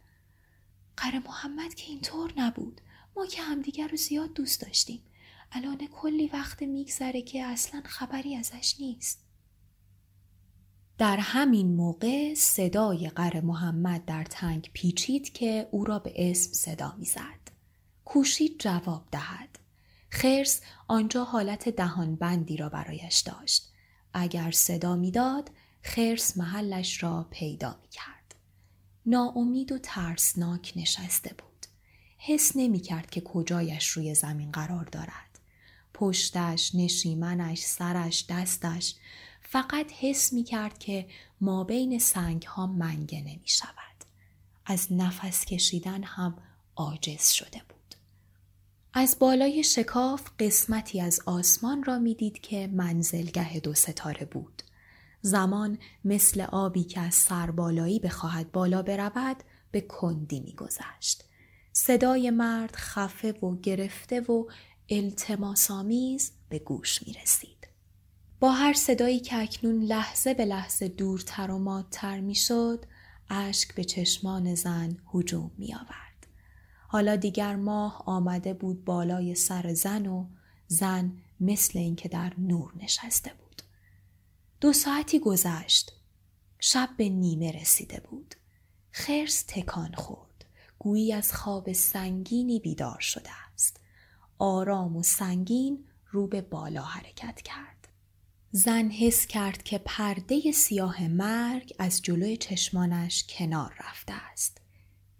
قره 0.96 1.18
محمد 1.18 1.74
که 1.74 1.86
اینطور 1.86 2.32
نبود. 2.36 2.80
ما 3.16 3.26
که 3.26 3.42
همدیگر 3.42 3.88
رو 3.88 3.96
زیاد 3.96 4.32
دوست 4.32 4.60
داشتیم. 4.60 5.02
الان 5.52 5.86
کلی 5.86 6.28
وقت 6.28 6.62
میگذره 6.62 7.22
که 7.22 7.44
اصلا 7.44 7.82
خبری 7.84 8.36
ازش 8.36 8.76
نیست. 8.80 9.24
در 10.98 11.16
همین 11.16 11.76
موقع 11.76 12.34
صدای 12.34 13.08
قر 13.08 13.40
محمد 13.40 14.04
در 14.04 14.24
تنگ 14.24 14.70
پیچید 14.72 15.32
که 15.32 15.68
او 15.70 15.84
را 15.84 15.98
به 15.98 16.30
اسم 16.30 16.52
صدا 16.52 16.94
می‌زد. 16.98 17.50
کوشید 18.04 18.58
جواب 18.58 19.08
دهد. 19.12 19.58
خرس 20.10 20.60
آنجا 20.88 21.24
حالت 21.24 21.68
دهان 21.68 22.16
بندی 22.16 22.56
را 22.56 22.68
برایش 22.68 23.18
داشت. 23.18 23.68
اگر 24.12 24.50
صدا 24.50 24.96
می‌داد 24.96 25.50
خرس 25.82 26.36
محلش 26.36 27.02
را 27.02 27.26
پیدا 27.30 27.78
می 27.82 27.88
کرد. 27.88 28.34
ناامید 29.06 29.72
و 29.72 29.78
ترسناک 29.78 30.72
نشسته 30.76 31.34
بود. 31.34 31.66
حس 32.18 32.52
نمی 32.54 32.80
کرد 32.80 33.10
که 33.10 33.20
کجایش 33.20 33.88
روی 33.88 34.14
زمین 34.14 34.52
قرار 34.52 34.84
دارد. 34.84 35.38
پشتش، 35.94 36.74
نشیمنش، 36.74 37.58
سرش، 37.58 38.24
دستش 38.28 38.94
فقط 39.42 39.92
حس 39.92 40.32
می 40.32 40.44
کرد 40.44 40.78
که 40.78 41.08
ما 41.40 41.64
بین 41.64 41.98
سنگ 41.98 42.42
ها 42.42 42.66
منگه 42.66 43.20
نمی 43.20 43.48
شود. 43.48 44.04
از 44.66 44.92
نفس 44.92 45.44
کشیدن 45.44 46.02
هم 46.02 46.38
عاجز 46.76 47.28
شده 47.28 47.62
بود. 47.68 47.77
از 48.94 49.16
بالای 49.18 49.64
شکاف 49.64 50.30
قسمتی 50.38 51.00
از 51.00 51.20
آسمان 51.26 51.84
را 51.84 51.98
می‌دید 51.98 52.40
که 52.40 52.66
منزلگه 52.72 53.60
دو 53.60 53.74
ستاره 53.74 54.24
بود. 54.24 54.62
زمان 55.22 55.78
مثل 56.04 56.40
آبی 56.40 56.84
که 56.84 57.00
از 57.00 57.14
سربالایی 57.14 57.98
بخواهد 57.98 58.52
بالا 58.52 58.82
برود 58.82 59.36
به 59.70 59.80
کندی 59.80 60.40
میگذشت. 60.40 61.24
صدای 61.72 62.30
مرد 62.30 62.76
خفه 62.76 63.32
و 63.32 63.56
گرفته 63.56 64.20
و 64.20 64.44
التماسامیز 64.88 66.32
به 66.48 66.58
گوش 66.58 67.02
می 67.06 67.12
رسید. 67.22 67.68
با 68.40 68.52
هر 68.52 68.72
صدایی 68.72 69.20
که 69.20 69.42
اکنون 69.42 69.82
لحظه 69.82 70.34
به 70.34 70.44
لحظه 70.44 70.88
دورتر 70.88 71.50
و 71.50 71.58
مادتر 71.58 72.20
می 72.20 72.34
شد 72.34 72.84
اشک 73.30 73.74
به 73.74 73.84
چشمان 73.84 74.54
زن 74.54 74.96
هجوم 75.14 75.50
می 75.58 75.74
آورد. 75.74 76.07
حالا 76.90 77.16
دیگر 77.16 77.56
ماه 77.56 78.02
آمده 78.06 78.54
بود 78.54 78.84
بالای 78.84 79.34
سر 79.34 79.74
زن 79.74 80.06
و 80.06 80.26
زن 80.66 81.12
مثل 81.40 81.78
اینکه 81.78 82.08
در 82.08 82.32
نور 82.38 82.72
نشسته 82.76 83.32
بود. 83.34 83.62
دو 84.60 84.72
ساعتی 84.72 85.18
گذشت. 85.18 85.92
شب 86.60 86.88
به 86.96 87.08
نیمه 87.08 87.52
رسیده 87.52 88.00
بود. 88.10 88.34
خرس 88.90 89.44
تکان 89.48 89.94
خورد. 89.94 90.44
گویی 90.78 91.12
از 91.12 91.32
خواب 91.32 91.72
سنگینی 91.72 92.60
بیدار 92.60 93.00
شده 93.00 93.30
است. 93.52 93.80
آرام 94.38 94.96
و 94.96 95.02
سنگین 95.02 95.84
رو 96.10 96.26
به 96.26 96.40
بالا 96.40 96.82
حرکت 96.82 97.42
کرد. 97.42 97.88
زن 98.52 98.90
حس 98.90 99.26
کرد 99.26 99.62
که 99.62 99.78
پرده 99.78 100.52
سیاه 100.52 101.08
مرگ 101.08 101.74
از 101.78 102.02
جلوی 102.02 102.36
چشمانش 102.36 103.24
کنار 103.28 103.74
رفته 103.88 104.12
است. 104.12 104.60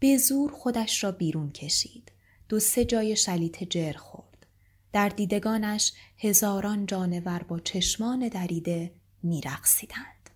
به 0.01 0.17
زور 0.17 0.53
خودش 0.53 1.05
را 1.05 1.13
بیرون 1.13 1.53
کشید. 1.53 2.13
دو 2.49 2.61
سه 2.61 2.85
جای 2.85 3.17
شلیت 3.17 3.65
جر 3.65 3.93
خورد. 3.93 4.47
در 4.93 5.09
دیدگانش 5.09 5.93
هزاران 6.19 6.87
جانور 6.87 7.43
با 7.43 7.59
چشمان 7.59 8.29
دریده 8.29 8.93
میرقصیدند. 9.23 10.31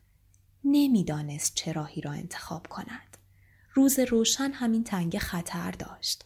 نمی‌دانست 0.65 1.55
چه 1.55 1.73
راهی 1.73 2.01
را 2.01 2.13
انتخاب 2.13 2.67
کند. 2.67 3.17
روز 3.75 3.99
روشن 3.99 4.51
همین 4.53 4.85
تنگ 4.85 5.19
خطر 5.19 5.71
داشت. 5.71 6.25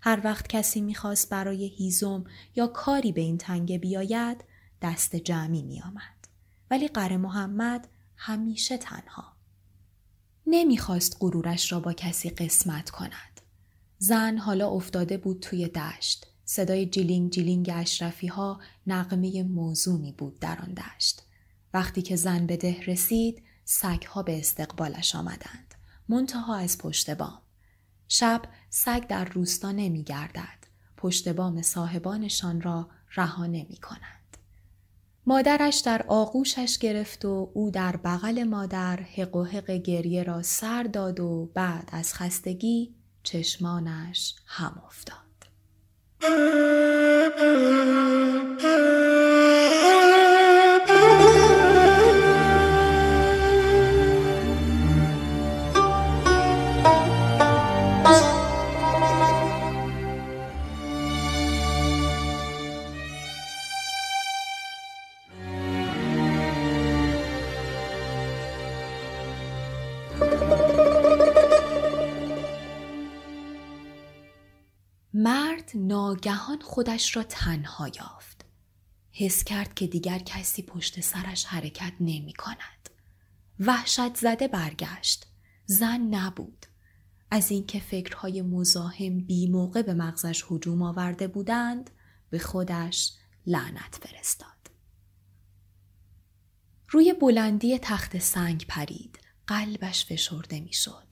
هر 0.00 0.20
وقت 0.24 0.48
کسی 0.48 0.80
می‌خواست 0.80 1.30
برای 1.30 1.66
هیزم 1.66 2.24
یا 2.56 2.66
کاری 2.66 3.12
به 3.12 3.20
این 3.20 3.38
تنگه 3.38 3.78
بیاید 3.78 4.44
دست 4.82 5.16
جمعی 5.16 5.62
می 5.62 5.82
آمد. 5.82 6.28
ولی 6.70 6.88
قره 6.88 7.16
محمد 7.16 7.88
همیشه 8.16 8.78
تنها. 8.78 9.35
نمی‌خواست 10.46 11.16
غرورش 11.20 11.72
را 11.72 11.80
با 11.80 11.92
کسی 11.92 12.30
قسمت 12.30 12.90
کند. 12.90 13.40
زن 13.98 14.38
حالا 14.38 14.68
افتاده 14.70 15.16
بود 15.16 15.40
توی 15.40 15.68
دشت. 15.68 16.26
صدای 16.44 16.86
جیلینگ 16.86 17.30
جیلینگ 17.30 17.70
اشرفی 17.74 18.26
ها 18.26 18.60
نغمه 18.86 19.42
موزونی 19.42 20.12
بود 20.12 20.38
در 20.38 20.58
آن 20.58 20.74
دشت. 20.74 21.22
وقتی 21.74 22.02
که 22.02 22.16
زن 22.16 22.46
به 22.46 22.56
ده 22.56 22.80
رسید 22.86 23.42
سگ 23.64 24.02
ها 24.02 24.22
به 24.22 24.38
استقبالش 24.38 25.14
آمدند. 25.14 25.74
منتها 26.08 26.56
از 26.56 26.78
پشت 26.78 27.10
بام. 27.10 27.42
شب 28.08 28.42
سگ 28.70 29.06
در 29.06 29.24
روستا 29.24 29.72
نمی 29.72 30.02
گردد. 30.02 30.66
پشت 30.96 31.28
بام 31.28 31.62
صاحبانشان 31.62 32.60
را 32.60 32.88
رها 33.14 33.46
نمی 33.46 33.76
کند. 33.76 34.25
مادرش 35.28 35.76
در 35.76 36.04
آغوشش 36.08 36.78
گرفت 36.78 37.24
و 37.24 37.50
او 37.54 37.70
در 37.70 37.96
بغل 37.96 38.44
مادر 38.44 38.96
حق 38.96 39.36
و 39.36 39.44
حق 39.44 39.70
گریه 39.70 40.22
را 40.22 40.42
سر 40.42 40.82
داد 40.82 41.20
و 41.20 41.50
بعد 41.54 41.88
از 41.92 42.14
خستگی 42.14 42.94
چشمانش 43.22 44.34
هم 44.46 44.82
افتاد. 44.86 45.16
مرد 75.26 75.70
ناگهان 75.74 76.60
خودش 76.60 77.16
را 77.16 77.22
تنها 77.22 77.88
یافت. 77.88 78.44
حس 79.12 79.44
کرد 79.44 79.74
که 79.74 79.86
دیگر 79.86 80.18
کسی 80.18 80.62
پشت 80.62 81.00
سرش 81.00 81.44
حرکت 81.44 81.92
نمی 82.00 82.32
کند. 82.32 82.90
وحشت 83.60 84.16
زده 84.16 84.48
برگشت. 84.48 85.26
زن 85.64 86.00
نبود. 86.00 86.66
از 87.30 87.50
اینکه 87.50 87.80
فکرهای 87.80 88.42
مزاحم 88.42 89.20
بی 89.20 89.48
موقع 89.48 89.82
به 89.82 89.94
مغزش 89.94 90.44
هجوم 90.50 90.82
آورده 90.82 91.28
بودند 91.28 91.90
به 92.30 92.38
خودش 92.38 93.12
لعنت 93.46 93.98
فرستاد. 94.02 94.70
روی 96.88 97.12
بلندی 97.12 97.78
تخت 97.78 98.18
سنگ 98.18 98.66
پرید. 98.68 99.18
قلبش 99.46 100.04
فشرده 100.04 100.60
می‌شد. 100.60 101.05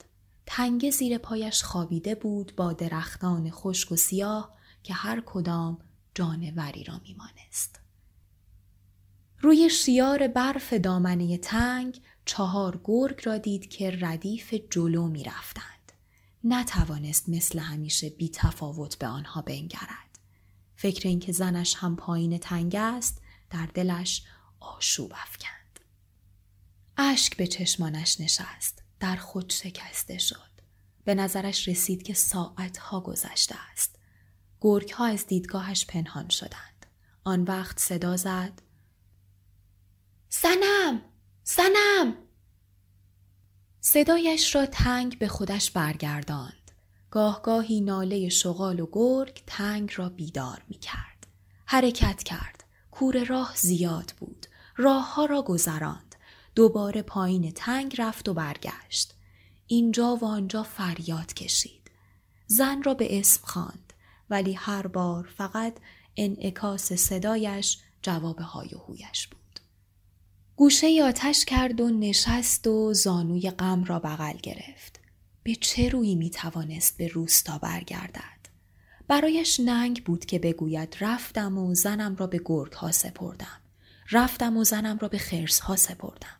تنگه 0.45 0.91
زیر 0.91 1.17
پایش 1.17 1.63
خوابیده 1.63 2.15
بود 2.15 2.55
با 2.55 2.73
درختان 2.73 3.51
خشک 3.51 3.91
و 3.91 3.95
سیاه 3.95 4.55
که 4.83 4.93
هر 4.93 5.23
کدام 5.25 5.77
جانوری 6.15 6.83
را 6.83 7.01
میمانست. 7.03 7.79
روی 9.39 9.69
شیار 9.69 10.27
برف 10.27 10.73
دامنه 10.73 11.37
تنگ 11.37 12.01
چهار 12.25 12.81
گرگ 12.83 13.21
را 13.23 13.37
دید 13.37 13.69
که 13.69 13.97
ردیف 14.01 14.53
جلو 14.71 15.07
می 15.07 15.23
رفتند. 15.23 15.91
نتوانست 16.43 17.29
مثل 17.29 17.59
همیشه 17.59 18.09
بی 18.09 18.29
تفاوت 18.29 18.97
به 18.97 19.07
آنها 19.07 19.41
بنگرد. 19.41 20.19
فکر 20.75 21.07
اینکه 21.07 21.31
زنش 21.31 21.75
هم 21.75 21.95
پایین 21.95 22.37
تنگ 22.37 22.75
است 22.75 23.21
در 23.49 23.65
دلش 23.65 24.23
آشوب 24.59 25.11
افکند. 25.15 25.79
اشک 26.97 27.37
به 27.37 27.47
چشمانش 27.47 28.21
نشست. 28.21 28.84
در 28.99 29.15
خود 29.15 29.49
شکسته 29.49 30.17
شد. 30.17 30.55
به 31.03 31.15
نظرش 31.15 31.67
رسید 31.67 32.03
که 32.03 32.13
ساعتها 32.13 32.99
گذشته 32.99 33.55
است. 33.71 33.95
گرگ 34.61 34.89
ها 34.91 35.05
از 35.05 35.27
دیدگاهش 35.27 35.85
پنهان 35.85 36.29
شدند. 36.29 36.85
آن 37.23 37.43
وقت 37.43 37.79
صدا 37.79 38.17
زد. 38.17 38.61
سنم! 40.29 41.01
سنم! 41.43 42.17
صدایش 43.81 44.55
را 44.55 44.65
تنگ 44.65 45.19
به 45.19 45.27
خودش 45.27 45.71
برگرداند. 45.71 46.71
گاهگاهی 47.11 47.81
ناله 47.81 48.29
شغال 48.29 48.79
و 48.79 48.87
گرگ 48.91 49.43
تنگ 49.47 49.91
را 49.95 50.09
بیدار 50.09 50.63
می 50.67 50.77
کرد. 50.77 51.27
حرکت 51.65 52.23
کرد. 52.23 52.63
کور 52.91 53.23
راه 53.23 53.53
زیاد 53.55 54.13
بود. 54.19 54.45
راه 54.77 55.15
ها 55.15 55.25
را 55.25 55.41
گذران. 55.41 56.04
دوباره 56.55 57.01
پایین 57.01 57.51
تنگ 57.51 57.95
رفت 57.97 58.29
و 58.29 58.33
برگشت. 58.33 59.13
اینجا 59.67 60.15
و 60.15 60.25
آنجا 60.25 60.63
فریاد 60.63 61.33
کشید. 61.33 61.91
زن 62.47 62.83
را 62.83 62.93
به 62.93 63.19
اسم 63.19 63.41
خواند 63.43 63.93
ولی 64.29 64.53
هر 64.53 64.87
بار 64.87 65.29
فقط 65.37 65.73
انعکاس 66.17 66.93
صدایش 66.93 67.77
جواب 68.01 68.39
های 68.39 68.69
و 68.75 68.77
هویش 68.77 69.27
بود. 69.27 69.59
گوشه 70.55 71.03
آتش 71.03 71.45
کرد 71.45 71.81
و 71.81 71.89
نشست 71.89 72.67
و 72.67 72.93
زانوی 72.93 73.49
غم 73.49 73.83
را 73.83 73.99
بغل 73.99 74.37
گرفت. 74.43 74.99
به 75.43 75.55
چه 75.55 75.89
روی 75.89 76.15
می 76.15 76.29
توانست 76.29 76.97
به 76.97 77.07
روستا 77.07 77.57
برگردد؟ 77.57 78.35
برایش 79.07 79.59
ننگ 79.59 80.03
بود 80.03 80.25
که 80.25 80.39
بگوید 80.39 80.97
رفتم 81.01 81.57
و 81.57 81.75
زنم 81.75 82.15
را 82.15 82.27
به 82.27 82.41
گرگ 82.45 82.73
ها 82.73 82.91
سپردم. 82.91 83.61
رفتم 84.11 84.57
و 84.57 84.63
زنم 84.63 84.97
را 84.97 85.07
به 85.07 85.17
خرس 85.17 85.59
ها 85.59 85.75
سپردم. 85.75 86.37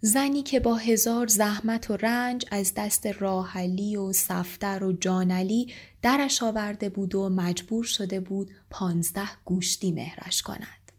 زنی 0.00 0.42
که 0.42 0.60
با 0.60 0.74
هزار 0.74 1.26
زحمت 1.26 1.90
و 1.90 1.96
رنج 1.96 2.46
از 2.50 2.72
دست 2.76 3.06
راحلی 3.06 3.96
و 3.96 4.12
سفتر 4.12 4.84
و 4.84 4.92
جانلی 4.92 5.72
درش 6.02 6.42
آورده 6.42 6.88
بود 6.88 7.14
و 7.14 7.28
مجبور 7.28 7.84
شده 7.84 8.20
بود 8.20 8.50
پانزده 8.70 9.28
گوشتی 9.44 9.92
مهرش 9.92 10.42
کند. 10.42 10.92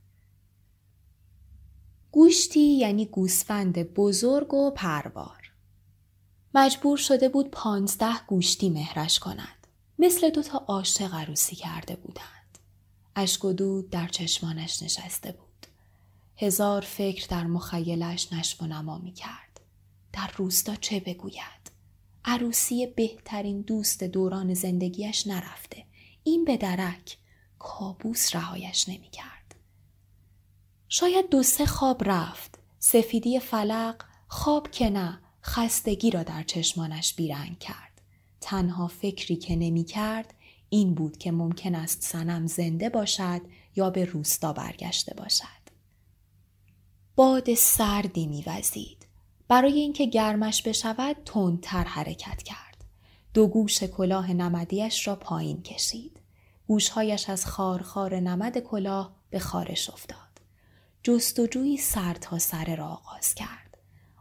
گوشتی 2.12 2.60
یعنی 2.60 3.06
گوسفند 3.06 3.94
بزرگ 3.94 4.53
و 4.53 4.72
پروار. 4.72 5.51
مجبور 6.56 6.98
شده 6.98 7.29
بود 7.29 7.51
پانزده 7.51 8.25
گوشتی 8.27 8.70
مهرش 8.70 9.20
کند. 9.20 9.68
مثل 10.00 10.29
دوتا 10.29 10.58
عاشق 10.58 11.13
عروسی 11.13 11.56
کرده 11.56 11.96
بودند. 11.96 12.58
اشک 13.15 13.46
و 13.46 13.53
دود 13.53 13.89
در 13.89 14.08
چشمانش 14.08 14.84
نشسته 14.84 15.32
بود. 15.32 15.49
هزار 16.41 16.81
فکر 16.81 17.27
در 17.27 17.43
مخیلش 17.43 18.34
نشو 18.34 18.65
نما 18.65 18.98
می 18.98 19.12
کرد. 19.12 19.60
در 20.13 20.31
روستا 20.38 20.75
چه 20.75 21.00
بگوید؟ 21.00 21.72
عروسی 22.25 22.88
بهترین 22.88 23.62
دوست 23.62 24.03
دوران 24.03 24.53
زندگیش 24.53 25.27
نرفته. 25.27 25.86
این 26.24 26.46
به 26.46 26.58
درک 26.58 27.17
کابوس 27.60 28.36
رهایش 28.36 28.89
نمی 28.89 29.10
کرد. 29.10 29.55
شاید 30.89 31.29
دو 31.29 31.43
سه 31.43 31.65
خواب 31.65 32.03
رفت. 32.10 32.60
سفیدی 32.79 33.39
فلق 33.39 34.03
خواب 34.27 34.72
که 34.72 34.89
نه 34.89 35.19
خستگی 35.43 36.12
را 36.12 36.24
در 36.24 36.43
چشمانش 36.43 37.13
بیرنگ 37.13 37.60
کرد. 37.60 38.01
تنها 38.41 38.88
فکری 38.88 39.36
که 39.36 39.55
نمی 39.55 39.84
کرد 39.84 40.34
این 40.69 40.93
بود 40.93 41.17
که 41.17 41.31
ممکن 41.31 41.75
است 41.75 42.01
سنم 42.01 42.48
زنده 42.48 42.89
باشد 42.89 43.41
یا 43.75 43.89
به 43.89 44.05
روستا 44.05 44.53
برگشته 44.53 45.13
باشد. 45.13 45.59
باد 47.19 47.53
سردی 47.53 48.27
میوزید. 48.27 49.07
برای 49.47 49.79
اینکه 49.79 50.05
گرمش 50.05 50.61
بشود 50.61 51.15
تندتر 51.25 51.83
حرکت 51.83 52.43
کرد. 52.43 52.85
دو 53.33 53.47
گوش 53.47 53.83
کلاه 53.83 54.33
نمدیش 54.33 55.07
را 55.07 55.15
پایین 55.15 55.61
کشید. 55.61 56.19
گوشهایش 56.67 57.29
از 57.29 57.45
خارخار 57.45 58.19
نمد 58.19 58.57
کلاه 58.57 59.15
به 59.29 59.39
خارش 59.39 59.89
افتاد. 59.89 60.41
جستجویی 61.03 61.77
سر 61.77 62.13
تا 62.13 62.39
سر 62.39 62.75
را 62.75 62.88
آغاز 62.88 63.35
کرد. 63.35 63.77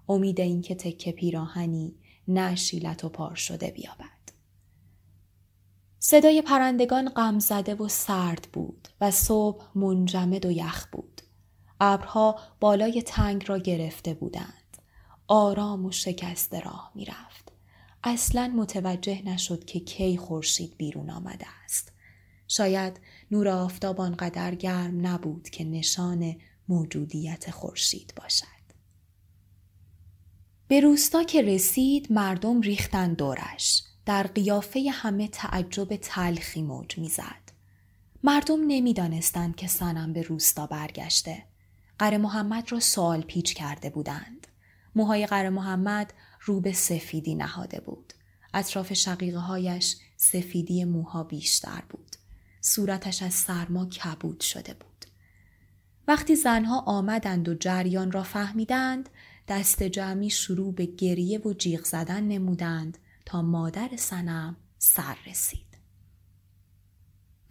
امید 0.08 0.40
اینکه 0.40 0.74
تکه 0.74 1.12
پیراهنی 1.12 1.94
نشیلت 2.28 3.04
و 3.04 3.08
پار 3.08 3.34
شده 3.34 3.70
بیابد. 3.70 4.32
صدای 5.98 6.42
پرندگان 6.42 7.08
غم 7.08 7.38
زده 7.38 7.74
و 7.74 7.88
سرد 7.88 8.48
بود 8.52 8.88
و 9.00 9.10
صبح 9.10 9.64
منجمد 9.74 10.46
و 10.46 10.50
یخ 10.50 10.86
بود. 10.92 11.22
ابرها 11.80 12.38
بالای 12.60 13.02
تنگ 13.02 13.44
را 13.46 13.58
گرفته 13.58 14.14
بودند. 14.14 14.78
آرام 15.26 15.86
و 15.86 15.92
شکسته 15.92 16.60
راه 16.60 16.92
می 16.94 17.04
رفت. 17.04 17.52
اصلا 18.04 18.52
متوجه 18.56 19.22
نشد 19.24 19.64
که 19.64 19.80
کی 19.80 20.16
خورشید 20.16 20.76
بیرون 20.76 21.10
آمده 21.10 21.46
است. 21.64 21.92
شاید 22.48 23.00
نور 23.30 23.48
آفتاب 23.48 24.00
آنقدر 24.00 24.54
گرم 24.54 25.06
نبود 25.06 25.50
که 25.50 25.64
نشان 25.64 26.36
موجودیت 26.68 27.50
خورشید 27.50 28.12
باشد. 28.16 28.46
به 30.68 30.80
روستا 30.80 31.22
که 31.22 31.42
رسید 31.42 32.12
مردم 32.12 32.60
ریختن 32.60 33.14
دورش. 33.14 33.82
در 34.06 34.22
قیافه 34.22 34.90
همه 34.92 35.28
تعجب 35.28 35.96
تلخی 35.96 36.62
موج 36.62 36.98
می‌زد. 36.98 37.52
مردم 38.24 38.60
نمی‌دانستند 38.66 39.56
که 39.56 39.66
سنم 39.66 40.12
به 40.12 40.22
روستا 40.22 40.66
برگشته. 40.66 41.47
قره 41.98 42.18
محمد 42.18 42.72
را 42.72 42.80
سوال 42.80 43.20
پیچ 43.20 43.54
کرده 43.54 43.90
بودند. 43.90 44.46
موهای 44.94 45.26
قره 45.26 45.50
محمد 45.50 46.12
رو 46.40 46.60
به 46.60 46.72
سفیدی 46.72 47.34
نهاده 47.34 47.80
بود. 47.80 48.12
اطراف 48.54 48.92
شقیقه 48.92 49.38
هایش 49.38 49.96
سفیدی 50.16 50.84
موها 50.84 51.24
بیشتر 51.24 51.82
بود. 51.88 52.16
صورتش 52.60 53.22
از 53.22 53.34
سرما 53.34 53.86
کبود 53.86 54.40
شده 54.40 54.74
بود. 54.74 55.04
وقتی 56.08 56.36
زنها 56.36 56.80
آمدند 56.80 57.48
و 57.48 57.54
جریان 57.54 58.12
را 58.12 58.22
فهمیدند 58.22 59.08
دست 59.48 59.82
جمعی 59.82 60.30
شروع 60.30 60.74
به 60.74 60.86
گریه 60.86 61.38
و 61.38 61.52
جیغ 61.52 61.84
زدن 61.84 62.24
نمودند 62.24 62.98
تا 63.26 63.42
مادر 63.42 63.90
سنم 63.96 64.56
سر 64.78 65.16
رسید. 65.26 65.68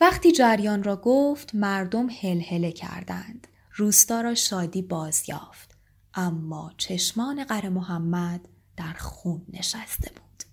وقتی 0.02 0.32
جریان 0.32 0.84
را 0.84 0.96
گفت 0.96 1.56
مردم 1.56 2.10
هلهله 2.10 2.72
کردند. 2.72 3.48
روستا 3.78 4.22
را 4.22 4.36
شادی 4.36 4.82
باز 4.82 5.30
یافت. 5.30 5.78
اما 6.14 6.74
چشمان 6.78 7.44
قر 7.44 7.70
محمد 7.70 8.48
در 8.78 8.94
خون 8.94 9.46
نشسته 9.50 10.12
بود. 10.12 10.44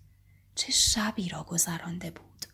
چه 0.55 0.73
شبی 0.73 1.29
را 1.29 1.43
گذرانده 1.43 2.11
بود. 2.11 2.47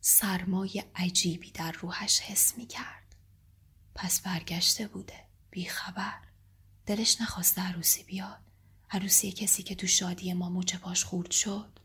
سرمای 0.00 0.84
عجیبی 0.94 1.50
در 1.50 1.72
روحش 1.72 2.20
حس 2.20 2.58
می 2.58 2.66
کرد. 2.66 3.16
پس 3.94 4.20
برگشته 4.20 4.86
بوده. 4.86 5.24
بیخبر 5.50 6.18
دلش 6.86 7.20
نخواست 7.20 7.58
عروسی 7.58 8.02
بیاد. 8.02 8.40
عروسی 8.90 9.32
کسی 9.32 9.62
که 9.62 9.74
تو 9.74 9.86
شادی 9.86 10.32
ما 10.32 10.50
موچه 10.50 10.78
پاش 10.78 11.04
خورد 11.04 11.30
شد. 11.30 11.78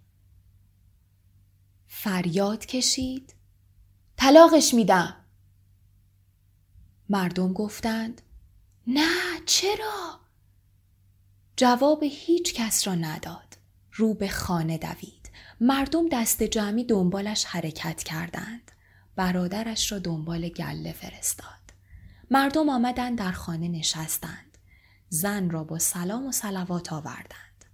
فریاد 1.88 2.66
کشید. 2.66 3.34
طلاقش 4.18 4.74
میدم. 4.74 5.27
مردم 7.10 7.54
گفتند 7.54 8.22
نه 8.88 9.10
چرا؟ 9.46 10.20
جواب 11.58 12.04
هیچ 12.04 12.54
کس 12.54 12.88
را 12.88 12.96
نداد. 12.96 13.58
رو 13.94 14.14
به 14.14 14.28
خانه 14.28 14.78
دوید. 14.78 15.32
مردم 15.62 16.10
دست 16.10 16.44
جمعی 16.44 16.84
دنبالش 16.84 17.46
حرکت 17.46 18.04
کردند. 18.04 18.72
برادرش 19.16 19.92
را 19.92 20.00
دنبال 20.00 20.50
گله 20.50 20.92
فرستاد. 20.92 21.48
مردم 22.32 22.70
آمدند 22.70 23.18
در 23.18 23.32
خانه 23.32 23.68
نشستند. 23.68 24.58
زن 25.10 25.50
را 25.50 25.64
با 25.64 25.80
سلام 25.80 26.28
و 26.28 26.32
سلوات 26.32 26.94
آوردند. 26.94 27.66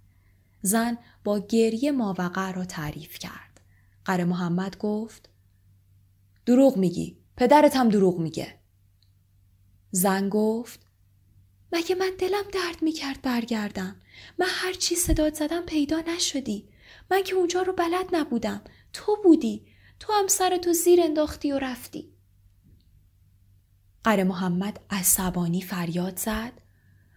زن 0.62 0.98
با 1.24 1.38
گریه 1.38 1.92
ماوقع 1.92 2.52
را 2.52 2.64
تعریف 2.64 3.18
کرد. 3.18 3.60
قره 4.04 4.24
محمد 4.24 4.78
گفت 4.78 5.28
دروغ 6.46 6.76
میگی. 6.76 7.18
پدرت 7.36 7.76
هم 7.76 7.88
دروغ 7.88 8.18
میگه. 8.18 8.58
زن 9.96 10.28
گفت 10.28 10.80
مگه 11.72 11.94
من 11.94 12.10
دلم 12.18 12.44
درد 12.52 12.82
می‌کرد 12.82 13.22
برگردم؟ 13.22 13.96
من 14.38 14.46
هر 14.48 14.72
چی 14.72 14.94
صدات 14.94 15.34
زدم 15.34 15.62
پیدا 15.62 16.00
نشدی. 16.00 16.68
من 17.10 17.22
که 17.22 17.34
اونجا 17.34 17.62
رو 17.62 17.72
بلد 17.72 18.06
نبودم. 18.12 18.62
تو 18.92 19.16
بودی. 19.24 19.66
تو 20.00 20.12
هم 20.12 20.26
سر 20.26 20.56
تو 20.56 20.72
زیر 20.72 21.00
انداختی 21.02 21.52
و 21.52 21.58
رفتی. 21.58 22.12
قره 24.04 24.24
محمد 24.24 24.80
عصبانی 24.90 25.62
فریاد 25.62 26.18
زد. 26.18 26.52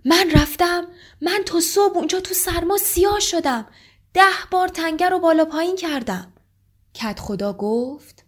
من 0.06 0.32
رفتم. 0.36 0.88
من 1.22 1.44
تو 1.46 1.60
صبح 1.60 1.98
اونجا 1.98 2.20
تو 2.20 2.34
سرما 2.34 2.78
سیاه 2.78 3.20
شدم. 3.20 3.68
ده 4.13 4.22
بار 4.52 4.68
تنگه 4.68 5.10
رو 5.10 5.20
بالا 5.20 5.46
پایین 5.46 5.76
کردم. 5.76 6.34
کت 6.94 7.20
خدا 7.20 7.54
گفت 7.54 8.26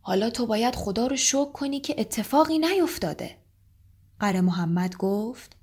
حالا 0.00 0.30
تو 0.30 0.46
باید 0.46 0.74
خدا 0.74 1.06
رو 1.06 1.16
شکر 1.16 1.52
کنی 1.52 1.80
که 1.80 1.94
اتفاقی 1.98 2.58
نیفتاده. 2.58 3.39
قره 4.20 4.40
محمد 4.40 4.96
گفت 4.96 5.56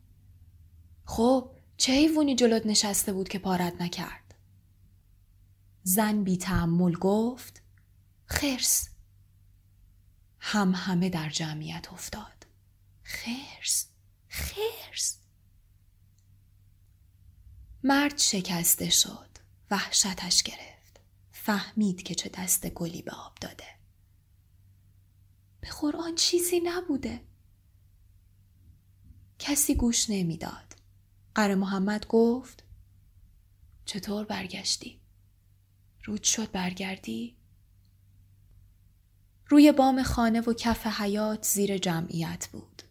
خب 1.05 1.51
چه 1.77 1.93
حیوانی 1.93 2.35
جلوت 2.35 2.65
نشسته 2.65 3.13
بود 3.13 3.29
که 3.29 3.39
پارت 3.39 3.81
نکرد؟ 3.81 4.35
زن 5.83 6.23
بی 6.23 6.37
تعمل 6.37 6.93
گفت 6.93 7.61
خرس. 8.25 8.89
هم 10.39 10.73
همه 10.75 11.09
در 11.09 11.29
جمعیت 11.29 11.93
افتاد. 11.93 12.47
خرس 13.03 13.87
خرس. 14.27 15.17
مرد 17.83 18.17
شکسته 18.17 18.89
شد 18.89 19.29
وحشتش 19.71 20.43
گرفت. 20.43 20.99
فهمید 21.31 22.03
که 22.03 22.15
چه 22.15 22.29
دست 22.29 22.69
گلی 22.69 23.01
به 23.01 23.11
آب 23.11 23.37
داده. 23.41 23.67
به 25.61 25.69
قرآن 25.81 26.15
چیزی 26.15 26.59
نبوده. 26.59 27.21
کسی 29.39 29.75
گوش 29.75 30.09
نمی‌داد. 30.09 30.75
قره 31.35 31.55
محمد 31.55 32.07
گفت 32.07 32.63
چطور 33.85 34.25
برگشتی؟ 34.25 35.01
رود 36.03 36.23
شد 36.23 36.51
برگردی؟ 36.51 37.37
روی 39.49 39.71
بام 39.71 40.03
خانه 40.03 40.41
و 40.41 40.53
کف 40.53 40.87
حیات 40.87 41.45
زیر 41.45 41.77
جمعیت 41.77 42.47
بود. 42.51 42.81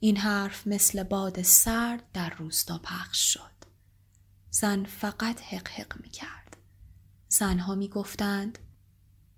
این 0.00 0.16
حرف 0.16 0.66
مثل 0.66 1.02
باد 1.02 1.42
سرد 1.42 2.12
در 2.12 2.30
روستا 2.30 2.78
پخش 2.78 3.32
شد. 3.32 3.52
زن 4.50 4.84
فقط 4.84 5.40
حق 5.40 5.68
حق 5.68 6.00
می 6.02 6.08
کرد. 6.08 6.56
زنها 7.28 7.74
می 7.74 7.88
گفتند 7.88 8.58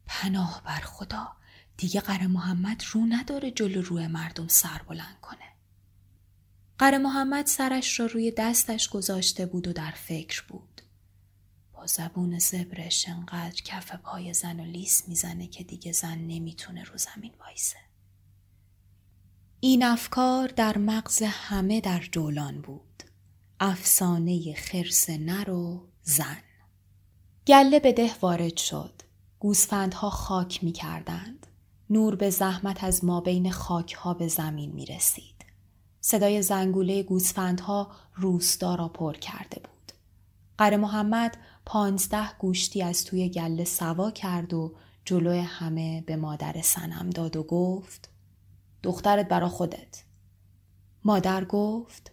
پناه 0.07 0.63
بر 0.65 0.81
خدا 0.81 1.37
دیگه 1.77 2.01
قره 2.01 2.27
محمد 2.27 2.83
رو 2.93 3.07
نداره 3.09 3.51
جلو 3.51 3.83
روی 3.83 4.07
مردم 4.07 4.49
سر 4.49 4.83
بلند 4.89 5.21
کنه. 5.21 5.54
قره 6.79 6.99
محمد 6.99 7.47
سرش 7.47 8.01
را 8.01 8.07
روی 8.07 8.31
دستش 8.31 8.89
گذاشته 8.89 9.47
بود 9.47 9.69
و 9.69 9.73
در 9.73 9.91
فکر 9.91 10.45
بود. 10.49 10.83
با 11.73 11.87
زبون 11.87 12.39
زبرش 12.39 13.09
انقدر 13.09 13.63
کف 13.65 13.95
پای 13.95 14.35
زن 14.35 14.61
و 14.61 14.65
لیس 14.65 15.09
می‌زنه 15.09 15.47
که 15.47 15.65
دیگه 15.65 15.93
زن 15.93 16.19
نمی‌تونه 16.19 16.85
رو 16.85 16.99
زمین 16.99 17.33
وایسه. 17.41 17.77
این 19.61 19.85
افکار 19.85 20.49
در 20.49 20.79
مغز 20.79 21.23
همه 21.23 21.81
در 21.81 22.01
جولان 22.13 22.61
بود. 22.61 23.03
افسانه 23.61 24.55
خرس 24.55 25.11
نر 25.11 25.51
و 25.51 25.89
زن. 26.03 26.43
گله 27.47 27.81
به 27.81 27.93
ده 27.93 28.15
وارد 28.21 28.57
شد. 28.57 29.03
گوسفندها 29.39 30.11
خاک 30.11 30.65
می 30.65 30.73
کردند. 30.73 31.47
نور 31.91 32.17
به 32.17 32.31
زحمت 32.31 32.85
از 32.85 33.05
ما 33.05 33.21
بین 33.21 33.51
خاک 33.51 33.93
ها 33.93 34.15
به 34.15 34.29
زمین 34.29 34.73
می 34.73 34.87
رسید. 34.87 35.34
صدای 36.07 36.43
زنگوله 36.43 37.03
گوسفندها 37.03 37.91
روستا 38.15 38.75
را 38.75 38.89
پر 38.89 39.13
کرده 39.13 39.61
بود. 39.61 39.93
قره 40.59 40.77
محمد 40.77 41.37
پانزده 41.67 42.39
گوشتی 42.39 42.83
از 42.83 43.05
توی 43.05 43.29
گله 43.29 43.65
سوا 43.65 44.11
کرد 44.11 44.55
و 44.55 44.75
جلوی 45.05 45.39
همه 45.39 46.01
به 46.01 46.17
مادر 46.17 46.63
سنم 46.63 47.11
داد 47.11 47.37
و 47.37 47.43
گفت 47.43 48.09
دخترت 48.83 49.29
برا 49.29 49.49
خودت. 49.49 50.05
مادر 51.05 51.45
گفت 51.45 52.13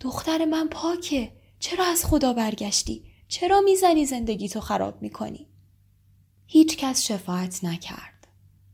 دختر 0.00 0.44
من 0.44 0.68
پاکه 0.68 1.32
چرا 1.58 1.84
از 1.84 2.04
خدا 2.04 2.32
برگشتی؟ 2.32 3.04
چرا 3.28 3.60
می‌زنی 3.60 4.06
زندگی 4.06 4.48
تو 4.48 4.60
خراب 4.60 5.02
می‌کنی؟ 5.02 5.48
هیچ 6.46 6.76
کس 6.76 7.02
شفاعت 7.02 7.64
نکرد. 7.64 8.15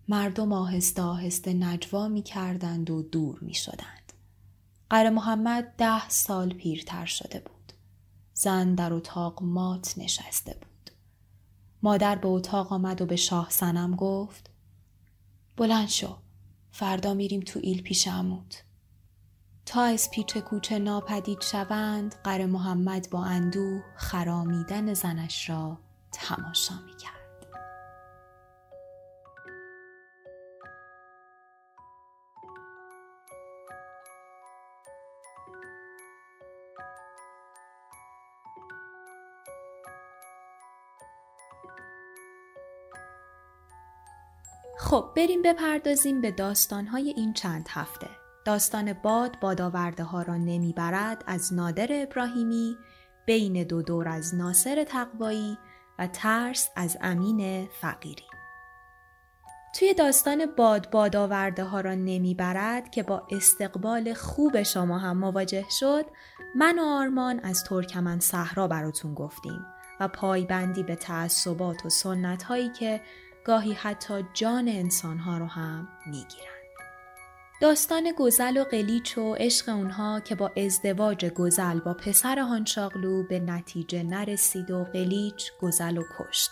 مردم 0.08 0.52
آهسته 0.52 1.02
آهسته 1.02 1.52
نجوا 1.52 2.08
می‌کردند 2.08 2.90
و 2.90 3.02
دور 3.02 3.38
می‌شدند. 3.40 4.12
قره 4.90 5.10
محمد 5.10 5.76
ده 5.76 6.08
سال 6.08 6.54
پیرتر 6.54 7.06
شده 7.06 7.40
بود. 7.40 7.72
زن 8.34 8.74
در 8.74 8.92
اتاق 8.92 9.42
مات 9.42 9.94
نشسته 9.98 10.52
بود. 10.54 10.90
مادر 11.82 12.16
به 12.16 12.28
اتاق 12.28 12.72
آمد 12.72 13.02
و 13.02 13.06
به 13.06 13.16
شاه 13.16 13.50
سنم 13.50 13.96
گفت 13.96 14.50
بلند 15.56 15.88
شو 15.88 16.16
فردا 16.72 17.14
میریم 17.14 17.40
تو 17.40 17.60
ایل 17.62 17.82
پیش 17.82 18.08
عمود. 18.08 18.54
تا 19.66 19.82
از 19.82 20.10
پیچ 20.10 20.36
کوچه 20.36 20.78
ناپدید 20.78 21.40
شوند 21.40 22.14
قره 22.24 22.46
محمد 22.46 23.10
با 23.10 23.24
اندوه 23.24 23.82
خرامیدن 23.96 24.94
زنش 24.94 25.50
را 25.50 25.78
تماشا 26.12 26.74
می‌کرد. 26.86 27.21
خب 44.92 45.10
بریم 45.16 45.42
بپردازیم 45.42 46.20
به 46.20 46.30
داستانهای 46.30 47.08
این 47.16 47.32
چند 47.32 47.66
هفته. 47.70 48.06
داستان 48.44 48.92
باد 48.92 49.40
بادآورده 49.40 50.02
ها 50.02 50.22
را 50.22 50.36
نمی‌برد 50.36 51.24
از 51.26 51.54
نادر 51.54 51.86
ابراهیمی، 51.90 52.76
بین 53.26 53.62
دو 53.62 53.82
دور 53.82 54.08
از 54.08 54.34
ناصر 54.34 54.84
تقوایی 54.84 55.58
و 55.98 56.06
ترس 56.06 56.68
از 56.76 56.98
امین 57.00 57.68
فقیری. 57.80 58.26
توی 59.74 59.94
داستان 59.94 60.46
باد 60.56 60.90
بادآورده 60.90 61.64
ها 61.64 61.80
را 61.80 61.94
نمی‌برد 61.94 62.90
که 62.90 63.02
با 63.02 63.26
استقبال 63.30 64.14
خوب 64.14 64.62
شما 64.62 64.98
هم 64.98 65.18
مواجه 65.18 65.64
شد 65.70 66.04
من 66.54 66.78
و 66.78 66.82
آرمان 66.82 67.40
از 67.40 67.64
ترکمن 67.64 68.20
صحرا 68.20 68.68
براتون 68.68 69.14
گفتیم 69.14 69.66
و 70.00 70.08
پایبندی 70.08 70.82
به 70.82 70.96
تعصبات 70.96 71.86
و 71.86 71.88
سنت 71.88 72.42
هایی 72.42 72.68
که 72.68 73.00
گاهی 73.44 73.72
حتی 73.72 74.24
جان 74.34 74.68
انسانها 74.68 75.38
رو 75.38 75.46
هم 75.46 75.88
می‌گیرن. 76.06 76.52
داستان 77.60 78.12
گزل 78.18 78.56
و 78.56 78.64
قلیچ 78.64 79.18
و 79.18 79.34
عشق 79.34 79.68
اونها 79.68 80.20
که 80.20 80.34
با 80.34 80.50
ازدواج 80.56 81.26
گزل 81.26 81.80
با 81.80 81.94
پسر 81.94 82.38
هانشاغلو 82.38 83.22
به 83.22 83.40
نتیجه 83.40 84.02
نرسید 84.02 84.70
و 84.70 84.84
قلیچ 84.84 85.52
گزل 85.60 85.98
و 85.98 86.02
کشت. 86.18 86.50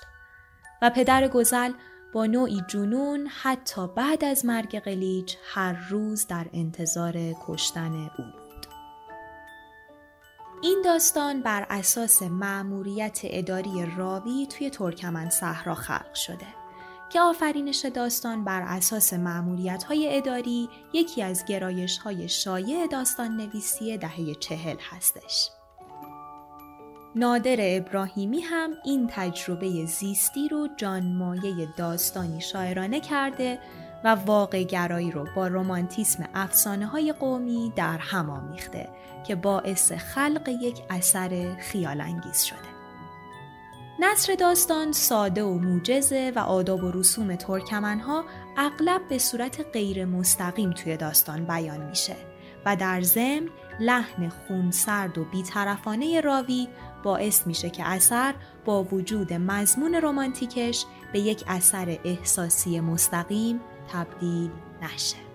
و 0.83 0.91
پدر 0.91 1.29
گزل 1.29 1.73
با 2.13 2.27
نوعی 2.27 2.63
جنون 2.69 3.27
حتی 3.43 3.89
بعد 3.97 4.25
از 4.25 4.45
مرگ 4.45 4.79
قلیچ 4.79 5.37
هر 5.55 5.89
روز 5.89 6.27
در 6.27 6.47
انتظار 6.53 7.15
کشتن 7.47 7.95
او 7.95 8.25
بود. 8.25 8.67
این 10.63 10.83
داستان 10.85 11.43
بر 11.43 11.67
اساس 11.71 12.23
مأموریت 12.23 13.21
اداری 13.25 13.87
راوی 13.97 14.47
توی 14.47 14.71
ترکمن 14.71 15.31
صحرا 15.31 15.75
خلق 15.75 16.15
شده. 16.15 16.60
که 17.13 17.21
آفرینش 17.21 17.85
داستان 17.85 18.45
بر 18.45 18.63
اساس 18.63 19.13
معمولیت 19.13 19.85
های 19.85 20.17
اداری 20.17 20.69
یکی 20.93 21.23
از 21.23 21.45
گرایش 21.45 21.99
های 21.99 22.29
شایع 22.29 22.87
داستان 22.87 23.37
نویسی 23.37 23.99
دهه 23.99 24.35
چهل 24.35 24.77
هستش. 24.91 25.51
نادر 27.15 27.57
ابراهیمی 27.59 28.41
هم 28.41 28.71
این 28.85 29.11
تجربه 29.11 29.87
زیستی 29.87 30.49
رو 30.49 30.69
جانمایه 30.77 31.69
داستانی 31.77 32.41
شاعرانه 32.41 33.01
کرده 33.01 33.59
و 34.05 34.09
واقع 34.09 34.63
گرایی 34.63 35.11
رو 35.11 35.27
با 35.37 35.47
رومانتیسم 35.47 36.29
افسانه 36.35 36.87
های 36.87 37.13
قومی 37.13 37.73
در 37.77 37.99
هم 37.99 38.31
آمیخته 38.31 38.89
که 39.27 39.35
باعث 39.35 39.93
خلق 39.93 40.49
یک 40.49 40.83
اثر 40.91 41.57
خیالانگیز 41.57 42.43
شده. 42.43 42.80
نصر 44.03 44.35
داستان 44.35 44.93
ساده 44.93 45.45
و 45.45 45.59
موجزه 45.59 46.33
و 46.37 46.39
آداب 46.39 46.85
و 46.85 46.91
رسوم 46.91 47.37
ترکمنها 47.37 48.25
اغلب 48.57 49.09
به 49.09 49.19
صورت 49.19 49.67
غیر 49.73 50.05
مستقیم 50.05 50.73
توی 50.73 50.97
داستان 50.97 51.45
بیان 51.45 51.87
میشه 51.87 52.17
و 52.67 52.77
در 52.77 53.01
ضمن 53.03 53.49
لحن 53.81 54.29
خونسرد 54.29 55.19
و 55.19 55.25
بیطرفانه 55.25 56.21
راوی 56.21 56.69
باعث 57.03 57.47
میشه 57.47 57.71
که 57.71 57.89
اثر 57.89 58.35
با 58.65 58.83
وجود 58.85 59.33
مضمون 59.33 59.95
رمانتیکش 59.95 60.85
به 61.13 61.21
یک 61.21 61.45
اثر 61.47 61.99
احساسی 62.05 62.81
مستقیم 62.81 63.61
تبدیل 63.93 64.51
نشه. 64.83 65.30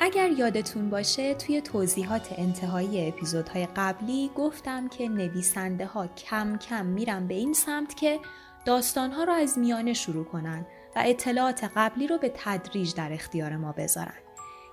اگر 0.00 0.30
یادتون 0.30 0.90
باشه 0.90 1.34
توی 1.34 1.60
توضیحات 1.60 2.28
انتهایی 2.36 3.08
اپیزودهای 3.08 3.68
قبلی 3.76 4.30
گفتم 4.34 4.88
که 4.88 5.08
نویسنده 5.08 5.86
ها 5.86 6.06
کم 6.06 6.58
کم 6.58 6.86
میرن 6.86 7.26
به 7.26 7.34
این 7.34 7.52
سمت 7.52 7.96
که 7.96 8.20
داستانها 8.64 9.24
رو 9.24 9.32
از 9.32 9.58
میانه 9.58 9.92
شروع 9.92 10.24
کنن 10.24 10.66
و 10.96 11.02
اطلاعات 11.06 11.64
قبلی 11.76 12.06
رو 12.06 12.18
به 12.18 12.32
تدریج 12.34 12.94
در 12.94 13.12
اختیار 13.12 13.56
ما 13.56 13.72
بذارن 13.72 14.18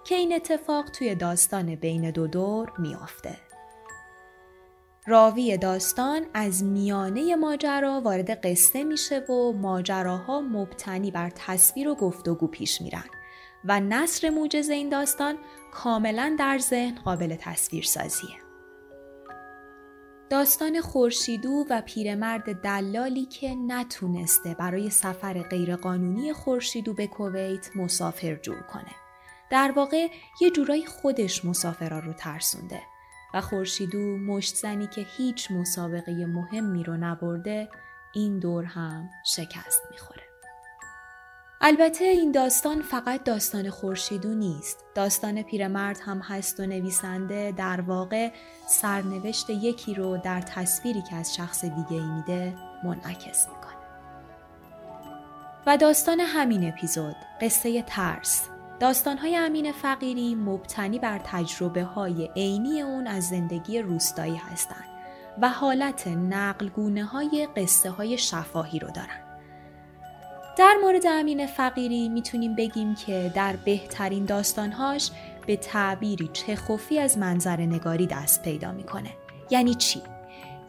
که 0.04 0.16
این 0.16 0.34
اتفاق 0.34 0.90
توی 0.90 1.16
داستان 1.16 1.76
بین 1.76 2.12
دو 2.12 2.28
دور 2.28 2.72
میافته. 2.78 3.38
راوی 5.08 5.58
داستان 5.58 6.26
از 6.34 6.64
میانه 6.64 7.36
ماجرا 7.36 8.02
وارد 8.02 8.48
قصه 8.48 8.84
میشه 8.84 9.20
و 9.20 9.52
ماجراها 9.52 10.42
مبتنی 10.42 11.12
بر 11.12 11.30
تصویر 11.36 11.90
و 11.90 11.96
گفتگو 11.96 12.48
پیش 12.48 12.82
میرن 12.82 13.04
و 13.68 13.80
نصر 13.80 14.30
موجز 14.30 14.70
این 14.70 14.90
داستان 14.90 15.38
کاملا 15.72 16.36
در 16.40 16.58
ذهن 16.58 16.96
قابل 16.96 17.36
تصویر 17.36 17.84
سازیه. 17.84 18.46
داستان 20.30 20.82
خورشیدو 20.82 21.66
و 21.70 21.82
پیرمرد 21.86 22.62
دلالی 22.62 23.26
که 23.26 23.56
نتونسته 23.56 24.54
برای 24.54 24.90
سفر 24.90 25.42
غیرقانونی 25.42 26.34
خورشیدو 26.34 26.94
به 26.94 27.08
کویت 27.08 27.70
مسافر 27.76 28.36
جور 28.36 28.62
کنه. 28.62 28.96
در 29.50 29.72
واقع 29.76 30.08
یه 30.42 30.52
جورایی 30.52 30.86
خودش 30.86 31.46
مسافرا 31.46 32.00
رو 32.00 32.14
ترسونده 32.14 32.82
و 33.34 33.42
خورشیدو 33.42 34.18
مشت 34.18 34.56
زنی 34.56 34.88
که 34.88 35.06
هیچ 35.18 35.52
مسابقه 35.52 36.26
مهمی 36.26 36.84
رو 36.84 36.98
نبرده 36.98 37.70
این 38.14 38.40
دور 38.40 38.64
هم 38.64 39.10
شکست 39.26 39.82
می‌خوره. 39.92 40.25
البته 41.68 42.06
این 42.06 42.32
داستان 42.32 42.82
فقط 42.82 43.24
داستان 43.24 43.70
خورشیدو 43.70 44.34
نیست. 44.34 44.86
داستان 44.96 45.42
پیرمرد 45.42 46.00
هم 46.06 46.20
هست 46.20 46.60
و 46.60 46.66
نویسنده 46.66 47.54
در 47.58 47.82
واقع 47.82 48.32
سرنوشت 48.68 49.50
یکی 49.50 49.94
رو 49.94 50.18
در 50.18 50.42
تصویری 50.42 51.02
که 51.02 51.16
از 51.16 51.36
شخص 51.36 51.66
دیگه 51.66 51.92
ای 51.92 52.10
میده 52.10 52.54
منعکس 52.84 53.48
می‌کنه. 53.48 53.76
و 55.66 55.78
داستان 55.78 56.20
همین 56.20 56.68
اپیزود 56.68 57.16
قصه 57.42 57.82
ترس 57.82 58.48
داستانهای 58.80 59.38
امین 59.38 59.72
فقیری 59.72 60.36
مبتنی 60.36 61.00
بر 61.00 61.22
تجربه 61.24 61.84
های 61.84 62.30
عینی 62.36 62.82
اون 62.82 63.08
از 63.08 63.24
زندگی 63.30 63.80
روستایی 63.80 64.36
هستند 64.36 64.86
و 65.42 65.50
حالت 65.50 66.08
نقلگونه 66.08 67.06
های 67.06 67.48
قصه 67.58 67.90
های 67.90 68.18
شفاهی 68.18 68.80
رو 68.80 68.92
دارن. 68.92 69.25
در 70.58 70.76
مورد 70.82 71.08
امین 71.08 71.48
فقیری 71.48 72.10
می‌تونیم 72.10 72.56
بگیم 72.56 72.96
که 72.96 73.32
در 73.36 73.56
بهترین 73.56 74.26
داستانهاش 74.26 75.12
به 75.48 75.56
تعبیری 75.56 76.30
چخوفی 76.34 77.00
از 77.00 77.18
منظر 77.18 77.58
نگاری 77.58 78.08
دست 78.08 78.44
پیدا 78.44 78.72
می‌کنه. 78.72 79.10
یعنی 79.50 79.76
چی؟ 79.76 80.02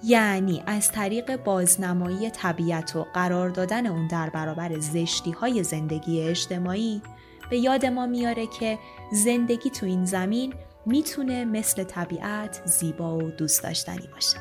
یعنی 0.03 0.62
از 0.66 0.92
طریق 0.92 1.37
بازنمایی 1.37 2.31
طبیعت 2.31 2.96
و 2.96 3.07
قرار 3.14 3.51
دادن 3.51 3.87
اون 3.87 4.07
در 4.07 4.31
برابر 4.31 4.79
زشتی 4.79 5.31
های 5.31 5.62
زندگی 5.62 6.22
اجتماعی 6.22 7.03
به 7.51 7.59
یاد 7.59 7.87
ما 7.87 8.07
میاره 8.07 8.46
که 8.46 8.79
زندگی 9.12 9.70
تو 9.70 9.87
این 9.87 10.05
زمین 10.05 10.55
می‌تونه 10.87 11.44
مثل 11.44 11.85
طبیعت 11.85 12.62
زیبا 12.64 13.18
و 13.18 13.31
دوست 13.31 13.62
داشتنی 13.62 14.09
باشه. 14.14 14.38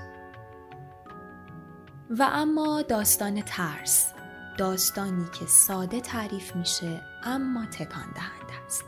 و 2.09 2.29
اما 2.31 2.81
داستان 2.81 3.41
ترس 3.41 4.14
داستانی 4.57 5.25
که 5.39 5.45
ساده 5.45 6.01
تعریف 6.01 6.55
میشه 6.55 7.01
اما 7.23 7.65
تکان 7.65 8.11
دهنده 8.15 8.65
است. 8.65 8.85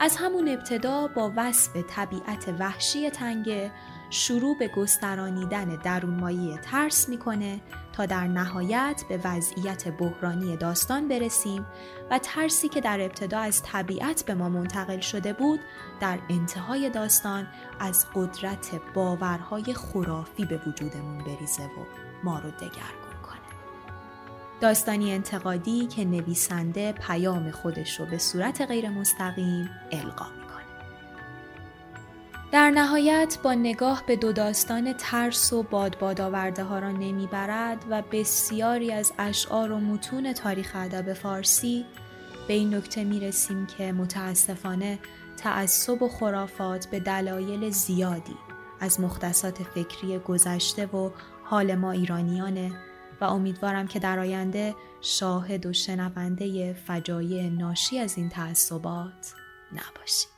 از 0.00 0.16
همون 0.16 0.48
ابتدا 0.48 1.06
با 1.06 1.32
وصف 1.36 1.76
طبیعت 1.76 2.54
وحشی 2.58 3.10
تنگه 3.10 3.72
شروع 4.10 4.58
به 4.58 4.68
گسترانیدن 4.68 5.64
درونمایی 5.64 6.58
ترس 6.62 7.08
می‌کنه 7.08 7.60
تا 7.92 8.06
در 8.06 8.26
نهایت 8.26 9.04
به 9.08 9.20
وضعیت 9.24 9.88
بحرانی 9.88 10.56
داستان 10.56 11.08
برسیم 11.08 11.66
و 12.10 12.18
ترسی 12.18 12.68
که 12.68 12.80
در 12.80 13.00
ابتدا 13.00 13.38
از 13.38 13.62
طبیعت 13.62 14.24
به 14.24 14.34
ما 14.34 14.48
منتقل 14.48 15.00
شده 15.00 15.32
بود 15.32 15.60
در 16.00 16.18
انتهای 16.30 16.90
داستان 16.90 17.48
از 17.80 18.06
قدرت 18.14 18.80
باورهای 18.94 19.74
خرافی 19.74 20.44
به 20.44 20.60
وجودمون 20.66 21.18
بریزه 21.18 21.62
و 21.62 21.84
ما 22.24 22.38
رو 22.38 22.50
کنه. 22.50 23.03
داستانی 24.64 25.12
انتقادی 25.12 25.86
که 25.86 26.04
نویسنده 26.04 26.92
پیام 26.92 27.50
خودش 27.50 28.00
رو 28.00 28.06
به 28.06 28.18
صورت 28.18 28.60
غیر 28.60 28.90
مستقیم 28.90 29.70
القا 29.92 30.26
در 32.52 32.70
نهایت 32.70 33.38
با 33.42 33.54
نگاه 33.54 34.02
به 34.06 34.16
دو 34.16 34.32
داستان 34.32 34.92
ترس 34.92 35.52
و 35.52 35.62
بادباد 35.62 36.20
آورده 36.20 36.64
ها 36.64 36.78
را 36.78 36.90
نمی‌برد 36.90 37.84
و 37.90 38.02
بسیاری 38.12 38.92
از 38.92 39.12
اشعار 39.18 39.72
و 39.72 39.80
متون 39.80 40.32
تاریخ 40.32 40.72
ادب 40.74 41.12
فارسی 41.12 41.84
به 42.48 42.54
این 42.54 42.74
نکته 42.74 43.04
می 43.04 43.20
رسیم 43.20 43.66
که 43.66 43.92
متاسفانه 43.92 44.98
تعصب 45.36 46.02
و 46.02 46.08
خرافات 46.08 46.86
به 46.86 47.00
دلایل 47.00 47.70
زیادی 47.70 48.36
از 48.80 49.00
مختصات 49.00 49.62
فکری 49.62 50.18
گذشته 50.18 50.86
و 50.86 51.10
حال 51.44 51.74
ما 51.74 51.92
ایرانیانه 51.92 52.72
و 53.20 53.24
امیدوارم 53.24 53.86
که 53.86 53.98
در 53.98 54.18
آینده 54.18 54.74
شاهد 55.00 55.66
و 55.66 55.72
شنونده 55.72 56.72
فجایع 56.72 57.48
ناشی 57.48 57.98
از 57.98 58.18
این 58.18 58.28
تعصبات 58.28 59.34
نباشیم. 59.72 60.33